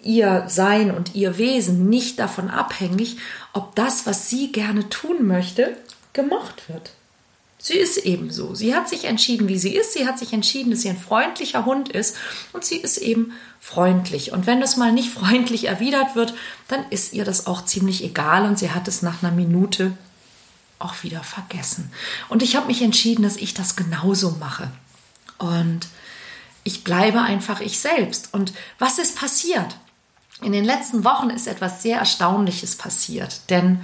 ihr 0.03 0.45
Sein 0.47 0.91
und 0.91 1.15
ihr 1.15 1.37
Wesen 1.37 1.87
nicht 1.89 2.19
davon 2.19 2.49
abhängig, 2.49 3.17
ob 3.53 3.75
das, 3.75 4.05
was 4.05 4.29
sie 4.29 4.51
gerne 4.51 4.89
tun 4.89 5.27
möchte, 5.27 5.77
gemocht 6.13 6.67
wird. 6.69 6.91
Sie 7.63 7.77
ist 7.77 7.97
eben 7.97 8.31
so. 8.31 8.55
Sie 8.55 8.73
hat 8.73 8.89
sich 8.89 9.05
entschieden, 9.05 9.47
wie 9.47 9.59
sie 9.59 9.75
ist. 9.75 9.93
Sie 9.93 10.07
hat 10.07 10.17
sich 10.17 10.33
entschieden, 10.33 10.71
dass 10.71 10.81
sie 10.81 10.89
ein 10.89 10.97
freundlicher 10.97 11.63
Hund 11.63 11.89
ist 11.89 12.17
und 12.53 12.65
sie 12.65 12.77
ist 12.77 12.97
eben 12.97 13.33
freundlich. 13.59 14.31
Und 14.31 14.47
wenn 14.47 14.59
das 14.59 14.77
mal 14.77 14.91
nicht 14.91 15.09
freundlich 15.13 15.65
erwidert 15.65 16.15
wird, 16.15 16.33
dann 16.67 16.83
ist 16.89 17.13
ihr 17.13 17.23
das 17.23 17.45
auch 17.45 17.63
ziemlich 17.63 18.03
egal 18.03 18.45
und 18.45 18.57
sie 18.57 18.71
hat 18.71 18.87
es 18.87 19.03
nach 19.03 19.21
einer 19.21 19.31
Minute 19.31 19.95
auch 20.79 21.03
wieder 21.03 21.21
vergessen. 21.21 21.91
Und 22.29 22.41
ich 22.41 22.55
habe 22.55 22.65
mich 22.65 22.81
entschieden, 22.81 23.21
dass 23.21 23.37
ich 23.37 23.53
das 23.53 23.75
genauso 23.75 24.31
mache. 24.39 24.71
Und 25.37 25.87
ich 26.63 26.83
bleibe 26.83 27.21
einfach 27.21 27.61
ich 27.61 27.79
selbst. 27.79 28.33
Und 28.33 28.53
was 28.79 28.97
ist 28.97 29.15
passiert? 29.15 29.77
In 30.41 30.51
den 30.51 30.65
letzten 30.65 31.03
Wochen 31.03 31.29
ist 31.29 31.45
etwas 31.45 31.83
sehr 31.83 31.99
Erstaunliches 31.99 32.75
passiert, 32.75 33.51
denn 33.51 33.81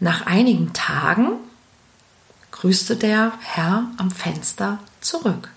nach 0.00 0.26
einigen 0.26 0.74
Tagen 0.74 1.38
grüßte 2.60 2.96
der 2.96 3.32
Herr 3.42 3.84
am 3.96 4.10
Fenster 4.10 4.78
zurück. 5.00 5.50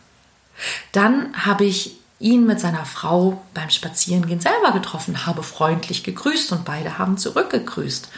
Dann 0.91 1.34
habe 1.46 1.65
ich 1.65 1.98
ihn 2.20 2.46
mit 2.46 2.60
seiner 2.60 2.86
Frau 2.86 3.41
beim 3.53 3.70
Spazierengehen 3.70 4.41
selber 4.41 4.72
getroffen, 4.74 5.25
habe 5.25 5.44
freundlich 5.44 6.03
gegrüßt 6.03 6.51
und 6.51 6.65
beide 6.65 6.98
haben 6.98 7.18
zurückgegrüßt. 7.18 8.10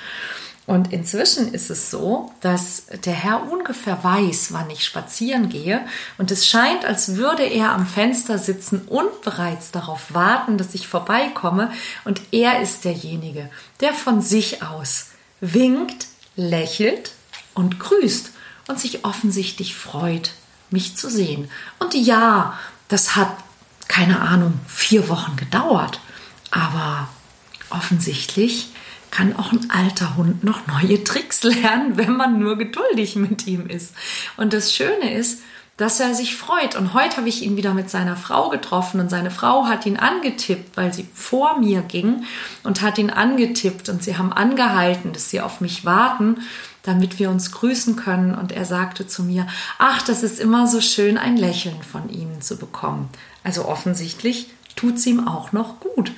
Und 0.67 0.93
inzwischen 0.93 1.53
ist 1.53 1.69
es 1.69 1.91
so, 1.91 2.31
dass 2.39 2.85
der 3.05 3.13
Herr 3.13 3.51
ungefähr 3.51 4.03
weiß, 4.03 4.53
wann 4.53 4.69
ich 4.69 4.85
spazieren 4.85 5.49
gehe. 5.49 5.81
Und 6.17 6.31
es 6.31 6.47
scheint, 6.47 6.85
als 6.85 7.15
würde 7.15 7.43
er 7.43 7.71
am 7.71 7.87
Fenster 7.87 8.37
sitzen 8.37 8.81
und 8.87 9.21
bereits 9.21 9.71
darauf 9.71 10.13
warten, 10.13 10.57
dass 10.57 10.75
ich 10.75 10.87
vorbeikomme. 10.87 11.71
Und 12.05 12.21
er 12.31 12.61
ist 12.61 12.85
derjenige, 12.85 13.49
der 13.81 13.93
von 13.93 14.21
sich 14.21 14.63
aus 14.63 15.07
winkt, 15.41 16.07
lächelt 16.35 17.11
und 17.53 17.79
grüßt 17.79 18.31
und 18.71 18.79
sich 18.79 19.03
offensichtlich 19.03 19.75
freut, 19.75 20.31
mich 20.69 20.95
zu 20.95 21.09
sehen. 21.09 21.49
Und 21.79 21.93
ja, 21.93 22.57
das 22.87 23.17
hat, 23.17 23.29
keine 23.89 24.21
Ahnung, 24.21 24.53
vier 24.65 25.09
Wochen 25.09 25.35
gedauert. 25.35 25.99
Aber 26.51 27.09
offensichtlich 27.69 28.69
kann 29.11 29.35
auch 29.35 29.51
ein 29.51 29.69
alter 29.69 30.15
Hund 30.15 30.45
noch 30.45 30.67
neue 30.67 31.03
Tricks 31.03 31.43
lernen, 31.43 31.97
wenn 31.97 32.15
man 32.15 32.39
nur 32.39 32.57
geduldig 32.57 33.17
mit 33.17 33.45
ihm 33.45 33.67
ist. 33.67 33.93
Und 34.37 34.53
das 34.53 34.73
Schöne 34.73 35.13
ist, 35.13 35.39
dass 35.75 35.99
er 35.99 36.13
sich 36.13 36.37
freut. 36.37 36.75
Und 36.75 36.93
heute 36.93 37.17
habe 37.17 37.27
ich 37.27 37.41
ihn 37.41 37.57
wieder 37.57 37.73
mit 37.73 37.89
seiner 37.89 38.15
Frau 38.15 38.49
getroffen 38.49 39.01
und 39.01 39.09
seine 39.09 39.31
Frau 39.31 39.65
hat 39.65 39.85
ihn 39.85 39.97
angetippt, 39.97 40.77
weil 40.77 40.93
sie 40.93 41.07
vor 41.13 41.59
mir 41.59 41.81
ging 41.81 42.23
und 42.63 42.81
hat 42.81 42.97
ihn 42.97 43.09
angetippt 43.09 43.89
und 43.89 44.01
sie 44.01 44.17
haben 44.17 44.31
angehalten, 44.31 45.11
dass 45.11 45.29
sie 45.29 45.41
auf 45.41 45.59
mich 45.59 45.83
warten, 45.83 46.37
damit 46.83 47.19
wir 47.19 47.29
uns 47.29 47.51
grüßen 47.51 47.95
können. 47.95 48.35
Und 48.35 48.51
er 48.51 48.65
sagte 48.65 49.07
zu 49.07 49.23
mir, 49.23 49.47
ach, 49.77 50.01
das 50.01 50.23
ist 50.23 50.39
immer 50.39 50.67
so 50.67 50.81
schön, 50.81 51.17
ein 51.17 51.37
Lächeln 51.37 51.81
von 51.83 52.09
Ihnen 52.09 52.41
zu 52.41 52.57
bekommen. 52.57 53.09
Also 53.43 53.65
offensichtlich 53.65 54.49
tut 54.75 54.95
es 54.95 55.05
ihm 55.05 55.27
auch 55.27 55.51
noch 55.51 55.79
gut 55.79 56.11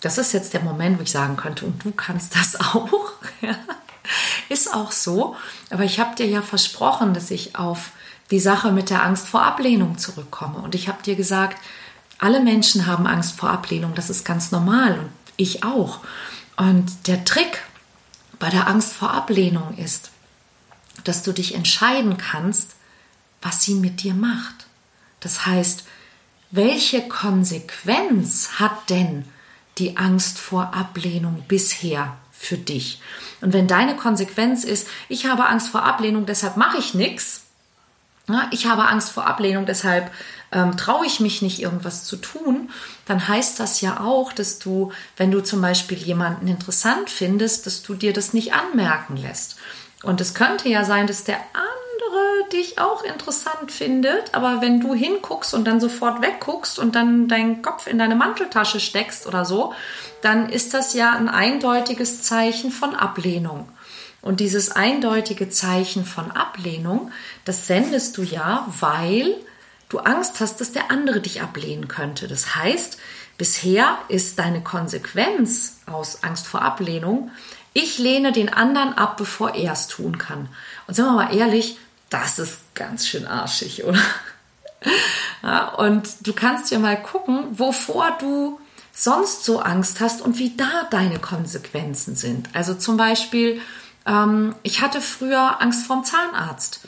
das 0.00 0.18
ist 0.18 0.32
jetzt 0.32 0.54
der 0.54 0.62
Moment, 0.62 0.98
wo 0.98 1.02
ich 1.02 1.10
sagen 1.10 1.36
könnte, 1.36 1.66
und 1.66 1.84
du 1.84 1.92
kannst 1.92 2.34
das 2.34 2.58
auch. 2.74 3.12
ist 4.48 4.74
auch 4.74 4.92
so. 4.92 5.36
Aber 5.70 5.84
ich 5.84 6.00
habe 6.00 6.16
dir 6.16 6.26
ja 6.26 6.42
versprochen, 6.42 7.14
dass 7.14 7.30
ich 7.30 7.56
auf 7.56 7.90
die 8.30 8.40
Sache 8.40 8.72
mit 8.72 8.90
der 8.90 9.04
Angst 9.04 9.26
vor 9.26 9.42
Ablehnung 9.42 9.98
zurückkomme. 9.98 10.58
Und 10.58 10.74
ich 10.74 10.88
habe 10.88 11.02
dir 11.02 11.16
gesagt, 11.16 11.58
alle 12.18 12.40
Menschen 12.40 12.86
haben 12.86 13.06
Angst 13.06 13.38
vor 13.38 13.50
Ablehnung. 13.50 13.94
Das 13.94 14.10
ist 14.10 14.24
ganz 14.24 14.52
normal 14.52 14.98
und 14.98 15.10
ich 15.36 15.64
auch. 15.64 16.00
Und 16.56 17.06
der 17.06 17.24
Trick 17.24 17.62
bei 18.40 18.50
der 18.50 18.66
Angst 18.66 18.92
vor 18.92 19.12
Ablehnung 19.12 19.76
ist, 19.76 20.10
dass 21.04 21.22
du 21.22 21.32
dich 21.32 21.54
entscheiden 21.54 22.16
kannst, 22.16 22.72
was 23.40 23.62
sie 23.62 23.74
mit 23.74 24.02
dir 24.02 24.14
macht. 24.14 24.66
Das 25.20 25.46
heißt, 25.46 25.84
welche 26.50 27.06
Konsequenz 27.06 28.58
hat 28.58 28.90
denn 28.90 29.24
die 29.78 29.96
Angst 29.96 30.38
vor 30.38 30.74
Ablehnung 30.74 31.44
bisher 31.46 32.16
für 32.32 32.58
dich? 32.58 33.00
Und 33.40 33.52
wenn 33.52 33.68
deine 33.68 33.94
Konsequenz 33.94 34.64
ist, 34.64 34.88
ich 35.08 35.26
habe 35.26 35.46
Angst 35.46 35.68
vor 35.68 35.84
Ablehnung, 35.84 36.26
deshalb 36.26 36.56
mache 36.56 36.78
ich 36.78 36.94
nichts, 36.94 37.42
ich 38.50 38.66
habe 38.66 38.88
Angst 38.88 39.10
vor 39.10 39.26
Ablehnung, 39.26 39.66
deshalb 39.66 40.10
ähm, 40.52 40.76
traue 40.76 41.06
ich 41.06 41.20
mich 41.20 41.42
nicht, 41.42 41.60
irgendwas 41.60 42.04
zu 42.04 42.16
tun, 42.16 42.70
dann 43.06 43.28
heißt 43.28 43.60
das 43.60 43.80
ja 43.80 44.00
auch, 44.00 44.32
dass 44.32 44.58
du, 44.58 44.92
wenn 45.16 45.30
du 45.30 45.40
zum 45.42 45.60
Beispiel 45.60 45.98
jemanden 45.98 46.48
interessant 46.48 47.10
findest, 47.10 47.66
dass 47.66 47.82
du 47.82 47.94
dir 47.94 48.12
das 48.12 48.32
nicht 48.32 48.52
anmerken 48.52 49.16
lässt. 49.16 49.56
Und 50.02 50.20
es 50.20 50.34
könnte 50.34 50.68
ja 50.68 50.84
sein, 50.84 51.06
dass 51.06 51.24
der 51.24 51.36
andere 51.36 52.48
dich 52.52 52.78
auch 52.78 53.04
interessant 53.04 53.70
findet, 53.70 54.34
aber 54.34 54.60
wenn 54.60 54.80
du 54.80 54.94
hinguckst 54.94 55.54
und 55.54 55.66
dann 55.66 55.78
sofort 55.78 56.22
wegguckst 56.22 56.78
und 56.78 56.94
dann 56.96 57.28
deinen 57.28 57.62
Kopf 57.62 57.86
in 57.86 57.98
deine 57.98 58.16
Manteltasche 58.16 58.80
steckst 58.80 59.26
oder 59.26 59.44
so, 59.44 59.72
dann 60.22 60.48
ist 60.48 60.74
das 60.74 60.94
ja 60.94 61.12
ein 61.12 61.28
eindeutiges 61.28 62.22
Zeichen 62.22 62.70
von 62.70 62.94
Ablehnung. 62.94 63.68
Und 64.22 64.40
dieses 64.40 64.70
eindeutige 64.72 65.48
Zeichen 65.48 66.04
von 66.04 66.30
Ablehnung, 66.30 67.10
das 67.44 67.66
sendest 67.66 68.18
du 68.18 68.22
ja, 68.22 68.66
weil 68.80 69.34
du 69.90 69.98
Angst 69.98 70.40
hast, 70.40 70.60
dass 70.60 70.72
der 70.72 70.90
andere 70.90 71.20
dich 71.20 71.42
ablehnen 71.42 71.88
könnte. 71.88 72.26
Das 72.26 72.56
heißt, 72.56 72.98
bisher 73.36 73.98
ist 74.08 74.38
deine 74.38 74.62
Konsequenz 74.62 75.80
aus 75.86 76.22
Angst 76.22 76.46
vor 76.46 76.62
Ablehnung, 76.62 77.30
ich 77.72 77.98
lehne 77.98 78.32
den 78.32 78.48
anderen 78.48 78.94
ab, 78.94 79.16
bevor 79.16 79.54
er 79.54 79.72
es 79.72 79.86
tun 79.86 80.18
kann. 80.18 80.48
Und 80.86 80.94
sagen 80.94 81.10
wir 81.10 81.24
mal 81.24 81.36
ehrlich, 81.36 81.78
das 82.08 82.38
ist 82.38 82.58
ganz 82.74 83.06
schön 83.06 83.26
arschig, 83.26 83.84
oder? 83.84 84.00
Ja, 85.42 85.68
und 85.74 86.26
du 86.26 86.32
kannst 86.32 86.70
ja 86.70 86.78
mal 86.78 87.00
gucken, 87.00 87.58
wovor 87.58 88.16
du 88.18 88.58
sonst 88.92 89.44
so 89.44 89.60
Angst 89.60 90.00
hast 90.00 90.20
und 90.20 90.38
wie 90.38 90.56
da 90.56 90.88
deine 90.90 91.18
Konsequenzen 91.18 92.16
sind. 92.16 92.48
Also 92.54 92.74
zum 92.74 92.96
Beispiel, 92.96 93.60
ähm, 94.06 94.54
ich 94.62 94.80
hatte 94.80 95.00
früher 95.00 95.60
Angst 95.60 95.86
vorm 95.86 96.04
Zahnarzt. 96.04 96.80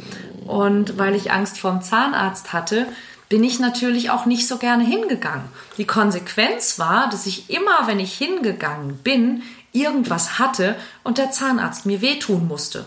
Und 0.46 0.98
weil 0.98 1.14
ich 1.14 1.32
Angst 1.32 1.58
vorm 1.58 1.82
Zahnarzt 1.82 2.52
hatte, 2.52 2.86
bin 3.28 3.44
ich 3.44 3.58
natürlich 3.58 4.10
auch 4.10 4.26
nicht 4.26 4.46
so 4.46 4.58
gerne 4.58 4.84
hingegangen. 4.84 5.44
Die 5.78 5.86
Konsequenz 5.86 6.78
war, 6.78 7.08
dass 7.08 7.26
ich 7.26 7.48
immer, 7.48 7.86
wenn 7.86 7.98
ich 7.98 8.12
hingegangen 8.12 8.98
bin, 8.98 9.42
irgendwas 9.72 10.38
hatte 10.38 10.76
und 11.02 11.16
der 11.16 11.30
Zahnarzt 11.30 11.86
mir 11.86 12.02
wehtun 12.02 12.46
musste. 12.46 12.84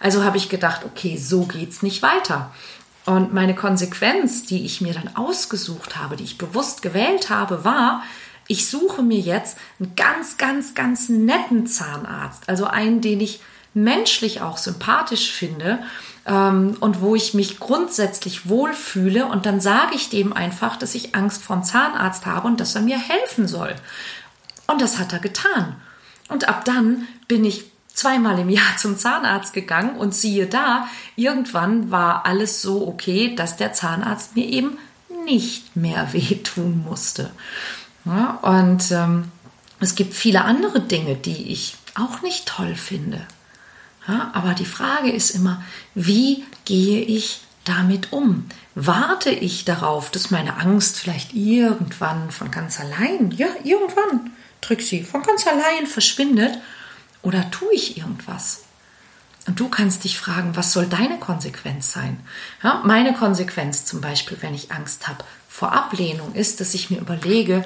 Also 0.00 0.22
habe 0.22 0.36
ich 0.36 0.48
gedacht, 0.50 0.84
okay, 0.84 1.16
so 1.16 1.46
geht's 1.46 1.82
nicht 1.82 2.02
weiter. 2.02 2.52
Und 3.06 3.32
meine 3.32 3.54
Konsequenz, 3.54 4.44
die 4.44 4.64
ich 4.64 4.80
mir 4.80 4.92
dann 4.92 5.16
ausgesucht 5.16 5.96
habe, 5.96 6.16
die 6.16 6.24
ich 6.24 6.38
bewusst 6.38 6.82
gewählt 6.82 7.30
habe, 7.30 7.64
war, 7.64 8.02
ich 8.48 8.68
suche 8.68 9.02
mir 9.02 9.18
jetzt 9.18 9.56
einen 9.78 9.94
ganz, 9.96 10.36
ganz, 10.36 10.74
ganz 10.74 11.08
netten 11.08 11.66
Zahnarzt. 11.66 12.48
Also 12.48 12.66
einen, 12.66 13.00
den 13.00 13.20
ich 13.20 13.40
menschlich 13.76 14.40
auch 14.40 14.56
sympathisch 14.56 15.30
finde 15.30 15.78
ähm, 16.24 16.76
und 16.80 17.02
wo 17.02 17.14
ich 17.14 17.34
mich 17.34 17.60
grundsätzlich 17.60 18.48
wohlfühle. 18.48 19.26
Und 19.26 19.46
dann 19.46 19.60
sage 19.60 19.94
ich 19.94 20.08
dem 20.08 20.32
einfach, 20.32 20.76
dass 20.76 20.94
ich 20.94 21.14
Angst 21.14 21.42
vor 21.42 21.56
dem 21.56 21.62
Zahnarzt 21.62 22.24
habe 22.24 22.48
und 22.48 22.58
dass 22.58 22.74
er 22.74 22.80
mir 22.80 22.98
helfen 22.98 23.46
soll. 23.46 23.76
Und 24.66 24.80
das 24.80 24.98
hat 24.98 25.12
er 25.12 25.18
getan. 25.18 25.76
Und 26.28 26.48
ab 26.48 26.64
dann 26.64 27.06
bin 27.28 27.44
ich 27.44 27.66
zweimal 27.92 28.38
im 28.38 28.48
Jahr 28.48 28.64
zum 28.78 28.96
Zahnarzt 28.96 29.52
gegangen 29.52 29.96
und 29.96 30.14
siehe 30.14 30.46
da, 30.46 30.88
irgendwann 31.14 31.90
war 31.90 32.24
alles 32.24 32.62
so 32.62 32.88
okay, 32.88 33.34
dass 33.36 33.58
der 33.58 33.74
Zahnarzt 33.74 34.36
mir 34.36 34.46
eben 34.46 34.78
nicht 35.26 35.76
mehr 35.76 36.08
wehtun 36.14 36.82
musste. 36.82 37.30
Ja, 38.06 38.38
und 38.40 38.90
ähm, 38.90 39.30
es 39.80 39.96
gibt 39.96 40.14
viele 40.14 40.44
andere 40.44 40.80
Dinge, 40.80 41.14
die 41.14 41.52
ich 41.52 41.76
auch 41.94 42.22
nicht 42.22 42.46
toll 42.46 42.74
finde. 42.74 43.26
Ja, 44.08 44.30
aber 44.34 44.54
die 44.54 44.66
Frage 44.66 45.10
ist 45.10 45.30
immer, 45.30 45.62
wie 45.94 46.44
gehe 46.64 47.00
ich 47.02 47.40
damit 47.64 48.12
um? 48.12 48.48
Warte 48.74 49.30
ich 49.30 49.64
darauf, 49.64 50.10
dass 50.10 50.30
meine 50.30 50.58
Angst 50.58 50.98
vielleicht 50.98 51.34
irgendwann 51.34 52.30
von 52.30 52.50
ganz 52.50 52.78
allein, 52.78 53.32
ja, 53.32 53.48
irgendwann, 53.64 54.30
Trixie, 54.60 55.02
von 55.02 55.22
ganz 55.22 55.46
allein 55.46 55.86
verschwindet? 55.86 56.58
Oder 57.22 57.50
tue 57.50 57.72
ich 57.74 57.96
irgendwas? 57.98 58.62
Und 59.46 59.60
du 59.60 59.68
kannst 59.68 60.04
dich 60.04 60.18
fragen, 60.18 60.56
was 60.56 60.72
soll 60.72 60.86
deine 60.86 61.18
Konsequenz 61.18 61.92
sein? 61.92 62.20
Ja, 62.62 62.82
meine 62.84 63.14
Konsequenz 63.14 63.84
zum 63.84 64.00
Beispiel, 64.00 64.38
wenn 64.40 64.54
ich 64.54 64.72
Angst 64.72 65.08
habe 65.08 65.24
vor 65.48 65.72
Ablehnung, 65.72 66.34
ist, 66.34 66.60
dass 66.60 66.74
ich 66.74 66.90
mir 66.90 66.98
überlege, 66.98 67.64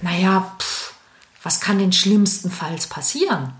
naja, 0.00 0.56
pff, 0.58 0.94
was 1.42 1.60
kann 1.60 1.78
denn 1.78 1.92
schlimmstenfalls 1.92 2.86
passieren? 2.86 3.52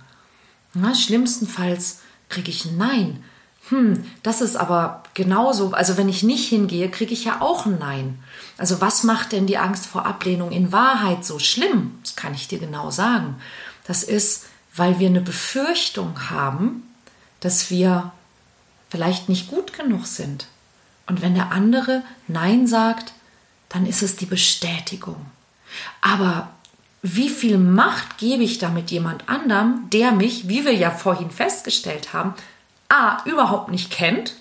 Na, 0.75 0.95
schlimmstenfalls 0.95 2.01
kriege 2.29 2.51
ich 2.51 2.65
ein 2.65 2.77
Nein. 2.77 3.25
Hm, 3.69 4.05
das 4.23 4.41
ist 4.41 4.57
aber 4.57 5.03
genauso, 5.15 5.73
also 5.73 5.97
wenn 5.97 6.09
ich 6.09 6.23
nicht 6.23 6.49
hingehe, 6.49 6.89
kriege 6.89 7.13
ich 7.13 7.25
ja 7.25 7.41
auch 7.41 7.67
ein 7.67 7.79
Nein. 7.79 8.19
Also 8.59 8.81
was 8.81 9.03
macht 9.03 9.33
denn 9.33 9.47
die 9.47 9.59
Angst 9.59 9.87
vor 9.87 10.07
Ablehnung 10.07 10.53
in 10.53 10.71
Wahrheit 10.73 11.25
so 11.25 11.39
schlimm? 11.39 11.99
Das 12.03 12.15
kann 12.15 12.35
ich 12.35 12.47
dir 12.47 12.59
genau 12.59 12.91
sagen. 12.91 13.37
Das 13.87 14.03
ist, 14.03 14.45
weil 14.75 14.99
wir 14.99 15.09
eine 15.09 15.21
Befürchtung 15.21 16.31
haben, 16.31 16.83
dass 17.41 17.71
wir 17.71 18.13
vielleicht 18.89 19.29
nicht 19.29 19.49
gut 19.49 19.73
genug 19.73 20.07
sind. 20.07 20.47
Und 21.07 21.23
wenn 21.23 21.35
der 21.35 21.53
andere 21.53 22.03
Nein 22.29 22.67
sagt, 22.67 23.13
dann 23.69 23.87
ist 23.87 24.03
es 24.03 24.17
die 24.17 24.27
Bestätigung. 24.27 25.27
Aber 26.01 26.51
wie 27.15 27.29
viel 27.29 27.59
Macht 27.59 28.19
gebe 28.19 28.43
ich 28.43 28.59
damit 28.59 28.91
jemand 28.91 29.29
anderem, 29.29 29.89
der 29.93 30.13
mich, 30.13 30.49
wie 30.49 30.65
wir 30.65 30.75
ja 30.75 30.91
vorhin 30.91 31.31
festgestellt 31.31 32.13
haben, 32.13 32.35
A, 32.89 33.19
überhaupt 33.25 33.71
nicht 33.71 33.91
kennt 33.91 34.35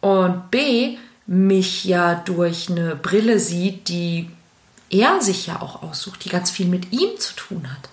und 0.00 0.50
B, 0.50 0.96
mich 1.26 1.84
ja 1.84 2.14
durch 2.14 2.70
eine 2.70 2.96
Brille 2.96 3.38
sieht, 3.38 3.88
die 3.88 4.30
er 4.88 5.20
sich 5.20 5.46
ja 5.46 5.62
auch 5.62 5.82
aussucht, 5.82 6.24
die 6.24 6.28
ganz 6.28 6.50
viel 6.50 6.66
mit 6.66 6.92
ihm 6.92 7.18
zu 7.18 7.34
tun 7.34 7.70
hat. 7.70 7.88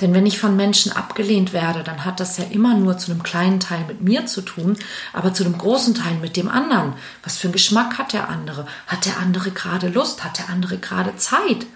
Denn 0.00 0.12
wenn 0.12 0.26
ich 0.26 0.38
von 0.38 0.56
Menschen 0.56 0.92
abgelehnt 0.92 1.52
werde, 1.52 1.82
dann 1.82 2.04
hat 2.04 2.20
das 2.20 2.36
ja 2.36 2.44
immer 2.44 2.74
nur 2.74 2.98
zu 2.98 3.10
einem 3.10 3.22
kleinen 3.22 3.60
Teil 3.60 3.84
mit 3.88 4.02
mir 4.02 4.26
zu 4.26 4.42
tun, 4.42 4.76
aber 5.12 5.32
zu 5.32 5.44
einem 5.44 5.56
großen 5.56 5.94
Teil 5.94 6.14
mit 6.16 6.36
dem 6.36 6.48
anderen. 6.48 6.94
Was 7.22 7.38
für 7.38 7.46
einen 7.46 7.54
Geschmack 7.54 7.98
hat 7.98 8.12
der 8.12 8.28
andere? 8.28 8.66
Hat 8.86 9.06
der 9.06 9.18
andere 9.18 9.50
gerade 9.50 9.88
Lust? 9.88 10.22
Hat 10.22 10.38
der 10.38 10.50
andere 10.50 10.76
gerade 10.76 11.16
Zeit? 11.16 11.66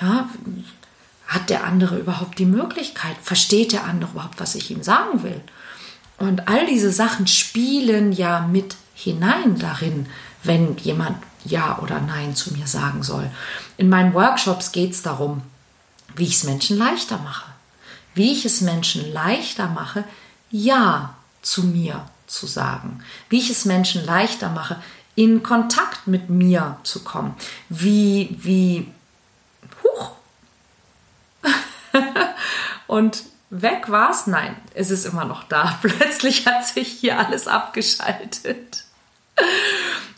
Ja, 0.00 0.28
hat 1.26 1.50
der 1.50 1.64
andere 1.64 1.98
überhaupt 1.98 2.38
die 2.38 2.46
Möglichkeit? 2.46 3.16
Versteht 3.22 3.72
der 3.72 3.84
andere 3.84 4.10
überhaupt, 4.12 4.40
was 4.40 4.54
ich 4.54 4.70
ihm 4.70 4.82
sagen 4.82 5.22
will? 5.22 5.40
Und 6.18 6.48
all 6.48 6.66
diese 6.66 6.92
Sachen 6.92 7.26
spielen 7.26 8.12
ja 8.12 8.40
mit 8.40 8.76
hinein 8.94 9.58
darin, 9.58 10.06
wenn 10.42 10.76
jemand 10.78 11.18
Ja 11.44 11.78
oder 11.80 12.00
Nein 12.00 12.34
zu 12.34 12.54
mir 12.54 12.66
sagen 12.66 13.02
soll. 13.02 13.30
In 13.76 13.88
meinen 13.88 14.14
Workshops 14.14 14.72
geht 14.72 14.92
es 14.92 15.02
darum, 15.02 15.42
wie 16.14 16.24
ich 16.24 16.34
es 16.34 16.44
Menschen 16.44 16.78
leichter 16.78 17.18
mache. 17.18 17.50
Wie 18.14 18.32
ich 18.32 18.44
es 18.44 18.62
Menschen 18.62 19.12
leichter 19.12 19.68
mache, 19.68 20.04
Ja 20.50 21.14
zu 21.42 21.64
mir 21.64 22.06
zu 22.26 22.46
sagen. 22.46 23.00
Wie 23.28 23.38
ich 23.38 23.50
es 23.50 23.64
Menschen 23.64 24.04
leichter 24.04 24.48
mache, 24.48 24.80
in 25.14 25.42
Kontakt 25.42 26.06
mit 26.06 26.30
mir 26.30 26.78
zu 26.82 27.02
kommen. 27.04 27.34
Wie, 27.68 28.36
wie, 28.40 28.88
Und 32.86 33.24
weg 33.50 33.90
war 33.90 34.10
es? 34.10 34.26
Nein, 34.26 34.56
es 34.74 34.90
ist 34.90 35.04
immer 35.04 35.24
noch 35.24 35.44
da. 35.44 35.78
Plötzlich 35.82 36.46
hat 36.46 36.66
sich 36.66 36.88
hier 36.88 37.18
alles 37.18 37.48
abgeschaltet. 37.48 38.84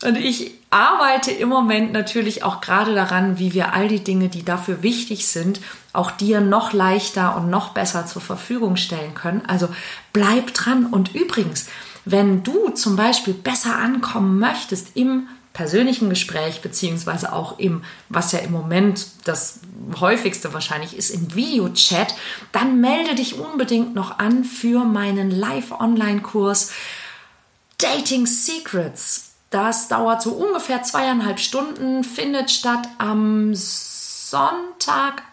Und 0.05 0.17
ich 0.17 0.53
arbeite 0.71 1.33
im 1.33 1.49
Moment 1.49 1.93
natürlich 1.93 2.45
auch 2.45 2.61
gerade 2.61 2.95
daran, 2.95 3.39
wie 3.39 3.53
wir 3.53 3.73
all 3.73 3.89
die 3.89 4.05
Dinge, 4.05 4.29
die 4.29 4.45
dafür 4.45 4.83
wichtig 4.83 5.27
sind, 5.27 5.61
auch 5.93 6.13
dir 6.13 6.41
noch 6.41 6.73
leichter 6.73 7.37
und 7.37 7.51
noch 7.51 7.71
besser 7.71 8.07
zur 8.07 8.23
Verfügung 8.23 8.77
stellen 8.77 9.15
können. 9.15 9.43
Also 9.47 9.69
bleib 10.13 10.55
dran. 10.55 10.87
Und 10.87 11.15
übrigens, 11.15 11.67
wenn 12.05 12.45
du 12.45 12.69
zum 12.71 12.95
Beispiel 12.97 13.35
besser 13.35 13.77
ankommen 13.77 14.39
möchtest 14.39 14.97
im 14.97 15.29
persönlichen 15.59 16.09
Gespräch, 16.09 16.61
beziehungsweise 16.61 17.33
auch 17.33 17.59
im, 17.59 17.83
was 18.09 18.31
ja 18.31 18.39
im 18.39 18.53
Moment 18.53 19.09
das 19.25 19.59
häufigste 19.99 20.55
wahrscheinlich 20.55 20.97
ist, 20.97 21.11
im 21.11 21.35
Videochat, 21.35 22.15
dann 22.53 22.81
melde 22.81 23.17
dich 23.17 23.41
unbedingt 23.41 23.93
noch 23.93 24.21
an 24.21 24.45
für 24.45 24.85
meinen 24.85 25.33
Live-Online-Kurs 25.33 26.71
Dating 27.77 28.27
Secrets. 28.27 29.33
Das 29.51 29.89
dauert 29.89 30.23
so 30.23 30.31
ungefähr 30.31 30.85
zweieinhalb 30.85 31.41
Stunden, 31.41 32.05
findet 32.05 32.53
statt 32.53 32.89
am 32.99 33.53
Sonntag, 33.53 35.25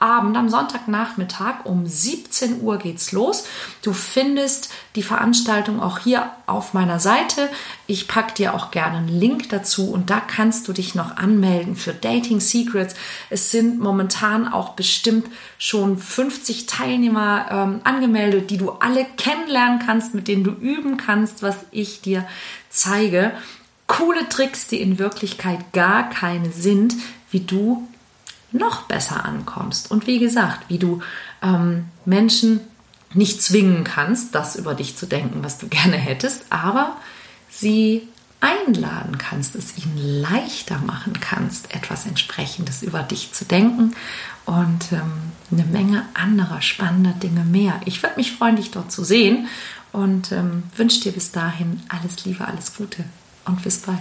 Abend, 0.00 0.36
am 0.36 0.48
Sonntagnachmittag 0.48 1.64
um 1.64 1.84
17 1.84 2.60
Uhr 2.62 2.78
geht's 2.78 3.10
los. 3.10 3.46
Du 3.82 3.92
findest 3.92 4.70
die 4.94 5.02
Veranstaltung 5.02 5.82
auch 5.82 5.98
hier 5.98 6.30
auf 6.46 6.72
meiner 6.72 7.00
Seite. 7.00 7.48
Ich 7.88 8.06
packe 8.06 8.32
dir 8.34 8.54
auch 8.54 8.70
gerne 8.70 8.98
einen 8.98 9.08
Link 9.08 9.48
dazu 9.48 9.90
und 9.90 10.08
da 10.08 10.20
kannst 10.20 10.68
du 10.68 10.72
dich 10.72 10.94
noch 10.94 11.16
anmelden 11.16 11.74
für 11.74 11.92
Dating 11.92 12.38
Secrets. 12.38 12.94
Es 13.28 13.50
sind 13.50 13.80
momentan 13.80 14.46
auch 14.46 14.74
bestimmt 14.74 15.26
schon 15.58 15.98
50 15.98 16.66
Teilnehmer 16.66 17.48
ähm, 17.50 17.80
angemeldet, 17.82 18.50
die 18.50 18.58
du 18.58 18.70
alle 18.70 19.04
kennenlernen 19.16 19.80
kannst, 19.84 20.14
mit 20.14 20.28
denen 20.28 20.44
du 20.44 20.52
üben 20.52 20.96
kannst, 20.96 21.42
was 21.42 21.56
ich 21.72 22.02
dir 22.02 22.24
zeige. 22.70 23.32
Coole 23.88 24.28
Tricks, 24.28 24.68
die 24.68 24.80
in 24.80 25.00
Wirklichkeit 25.00 25.72
gar 25.72 26.08
keine 26.08 26.52
sind, 26.52 26.94
wie 27.32 27.40
du 27.40 27.88
noch 28.52 28.82
besser 28.82 29.24
ankommst. 29.24 29.90
Und 29.90 30.06
wie 30.06 30.18
gesagt, 30.18 30.68
wie 30.68 30.78
du 30.78 31.00
ähm, 31.42 31.86
Menschen 32.04 32.60
nicht 33.14 33.42
zwingen 33.42 33.84
kannst, 33.84 34.34
das 34.34 34.56
über 34.56 34.74
dich 34.74 34.96
zu 34.96 35.06
denken, 35.06 35.42
was 35.42 35.58
du 35.58 35.68
gerne 35.68 35.96
hättest, 35.96 36.46
aber 36.50 36.96
sie 37.50 38.08
einladen 38.40 39.18
kannst, 39.18 39.56
es 39.56 39.76
ihnen 39.78 40.22
leichter 40.22 40.78
machen 40.78 41.18
kannst, 41.18 41.74
etwas 41.74 42.06
entsprechendes 42.06 42.82
über 42.82 43.02
dich 43.02 43.32
zu 43.32 43.44
denken 43.44 43.96
und 44.44 44.92
ähm, 44.92 45.32
eine 45.50 45.64
Menge 45.64 46.04
anderer 46.14 46.62
spannender 46.62 47.12
Dinge 47.12 47.44
mehr. 47.44 47.80
Ich 47.84 48.02
würde 48.02 48.16
mich 48.16 48.32
freuen, 48.32 48.54
dich 48.54 48.70
dort 48.70 48.92
zu 48.92 49.02
sehen 49.02 49.48
und 49.92 50.30
ähm, 50.30 50.62
wünsche 50.76 51.00
dir 51.00 51.12
bis 51.12 51.32
dahin 51.32 51.82
alles 51.88 52.24
Liebe, 52.24 52.46
alles 52.46 52.76
Gute 52.76 53.04
und 53.44 53.62
bis 53.62 53.78
bald. 53.78 53.98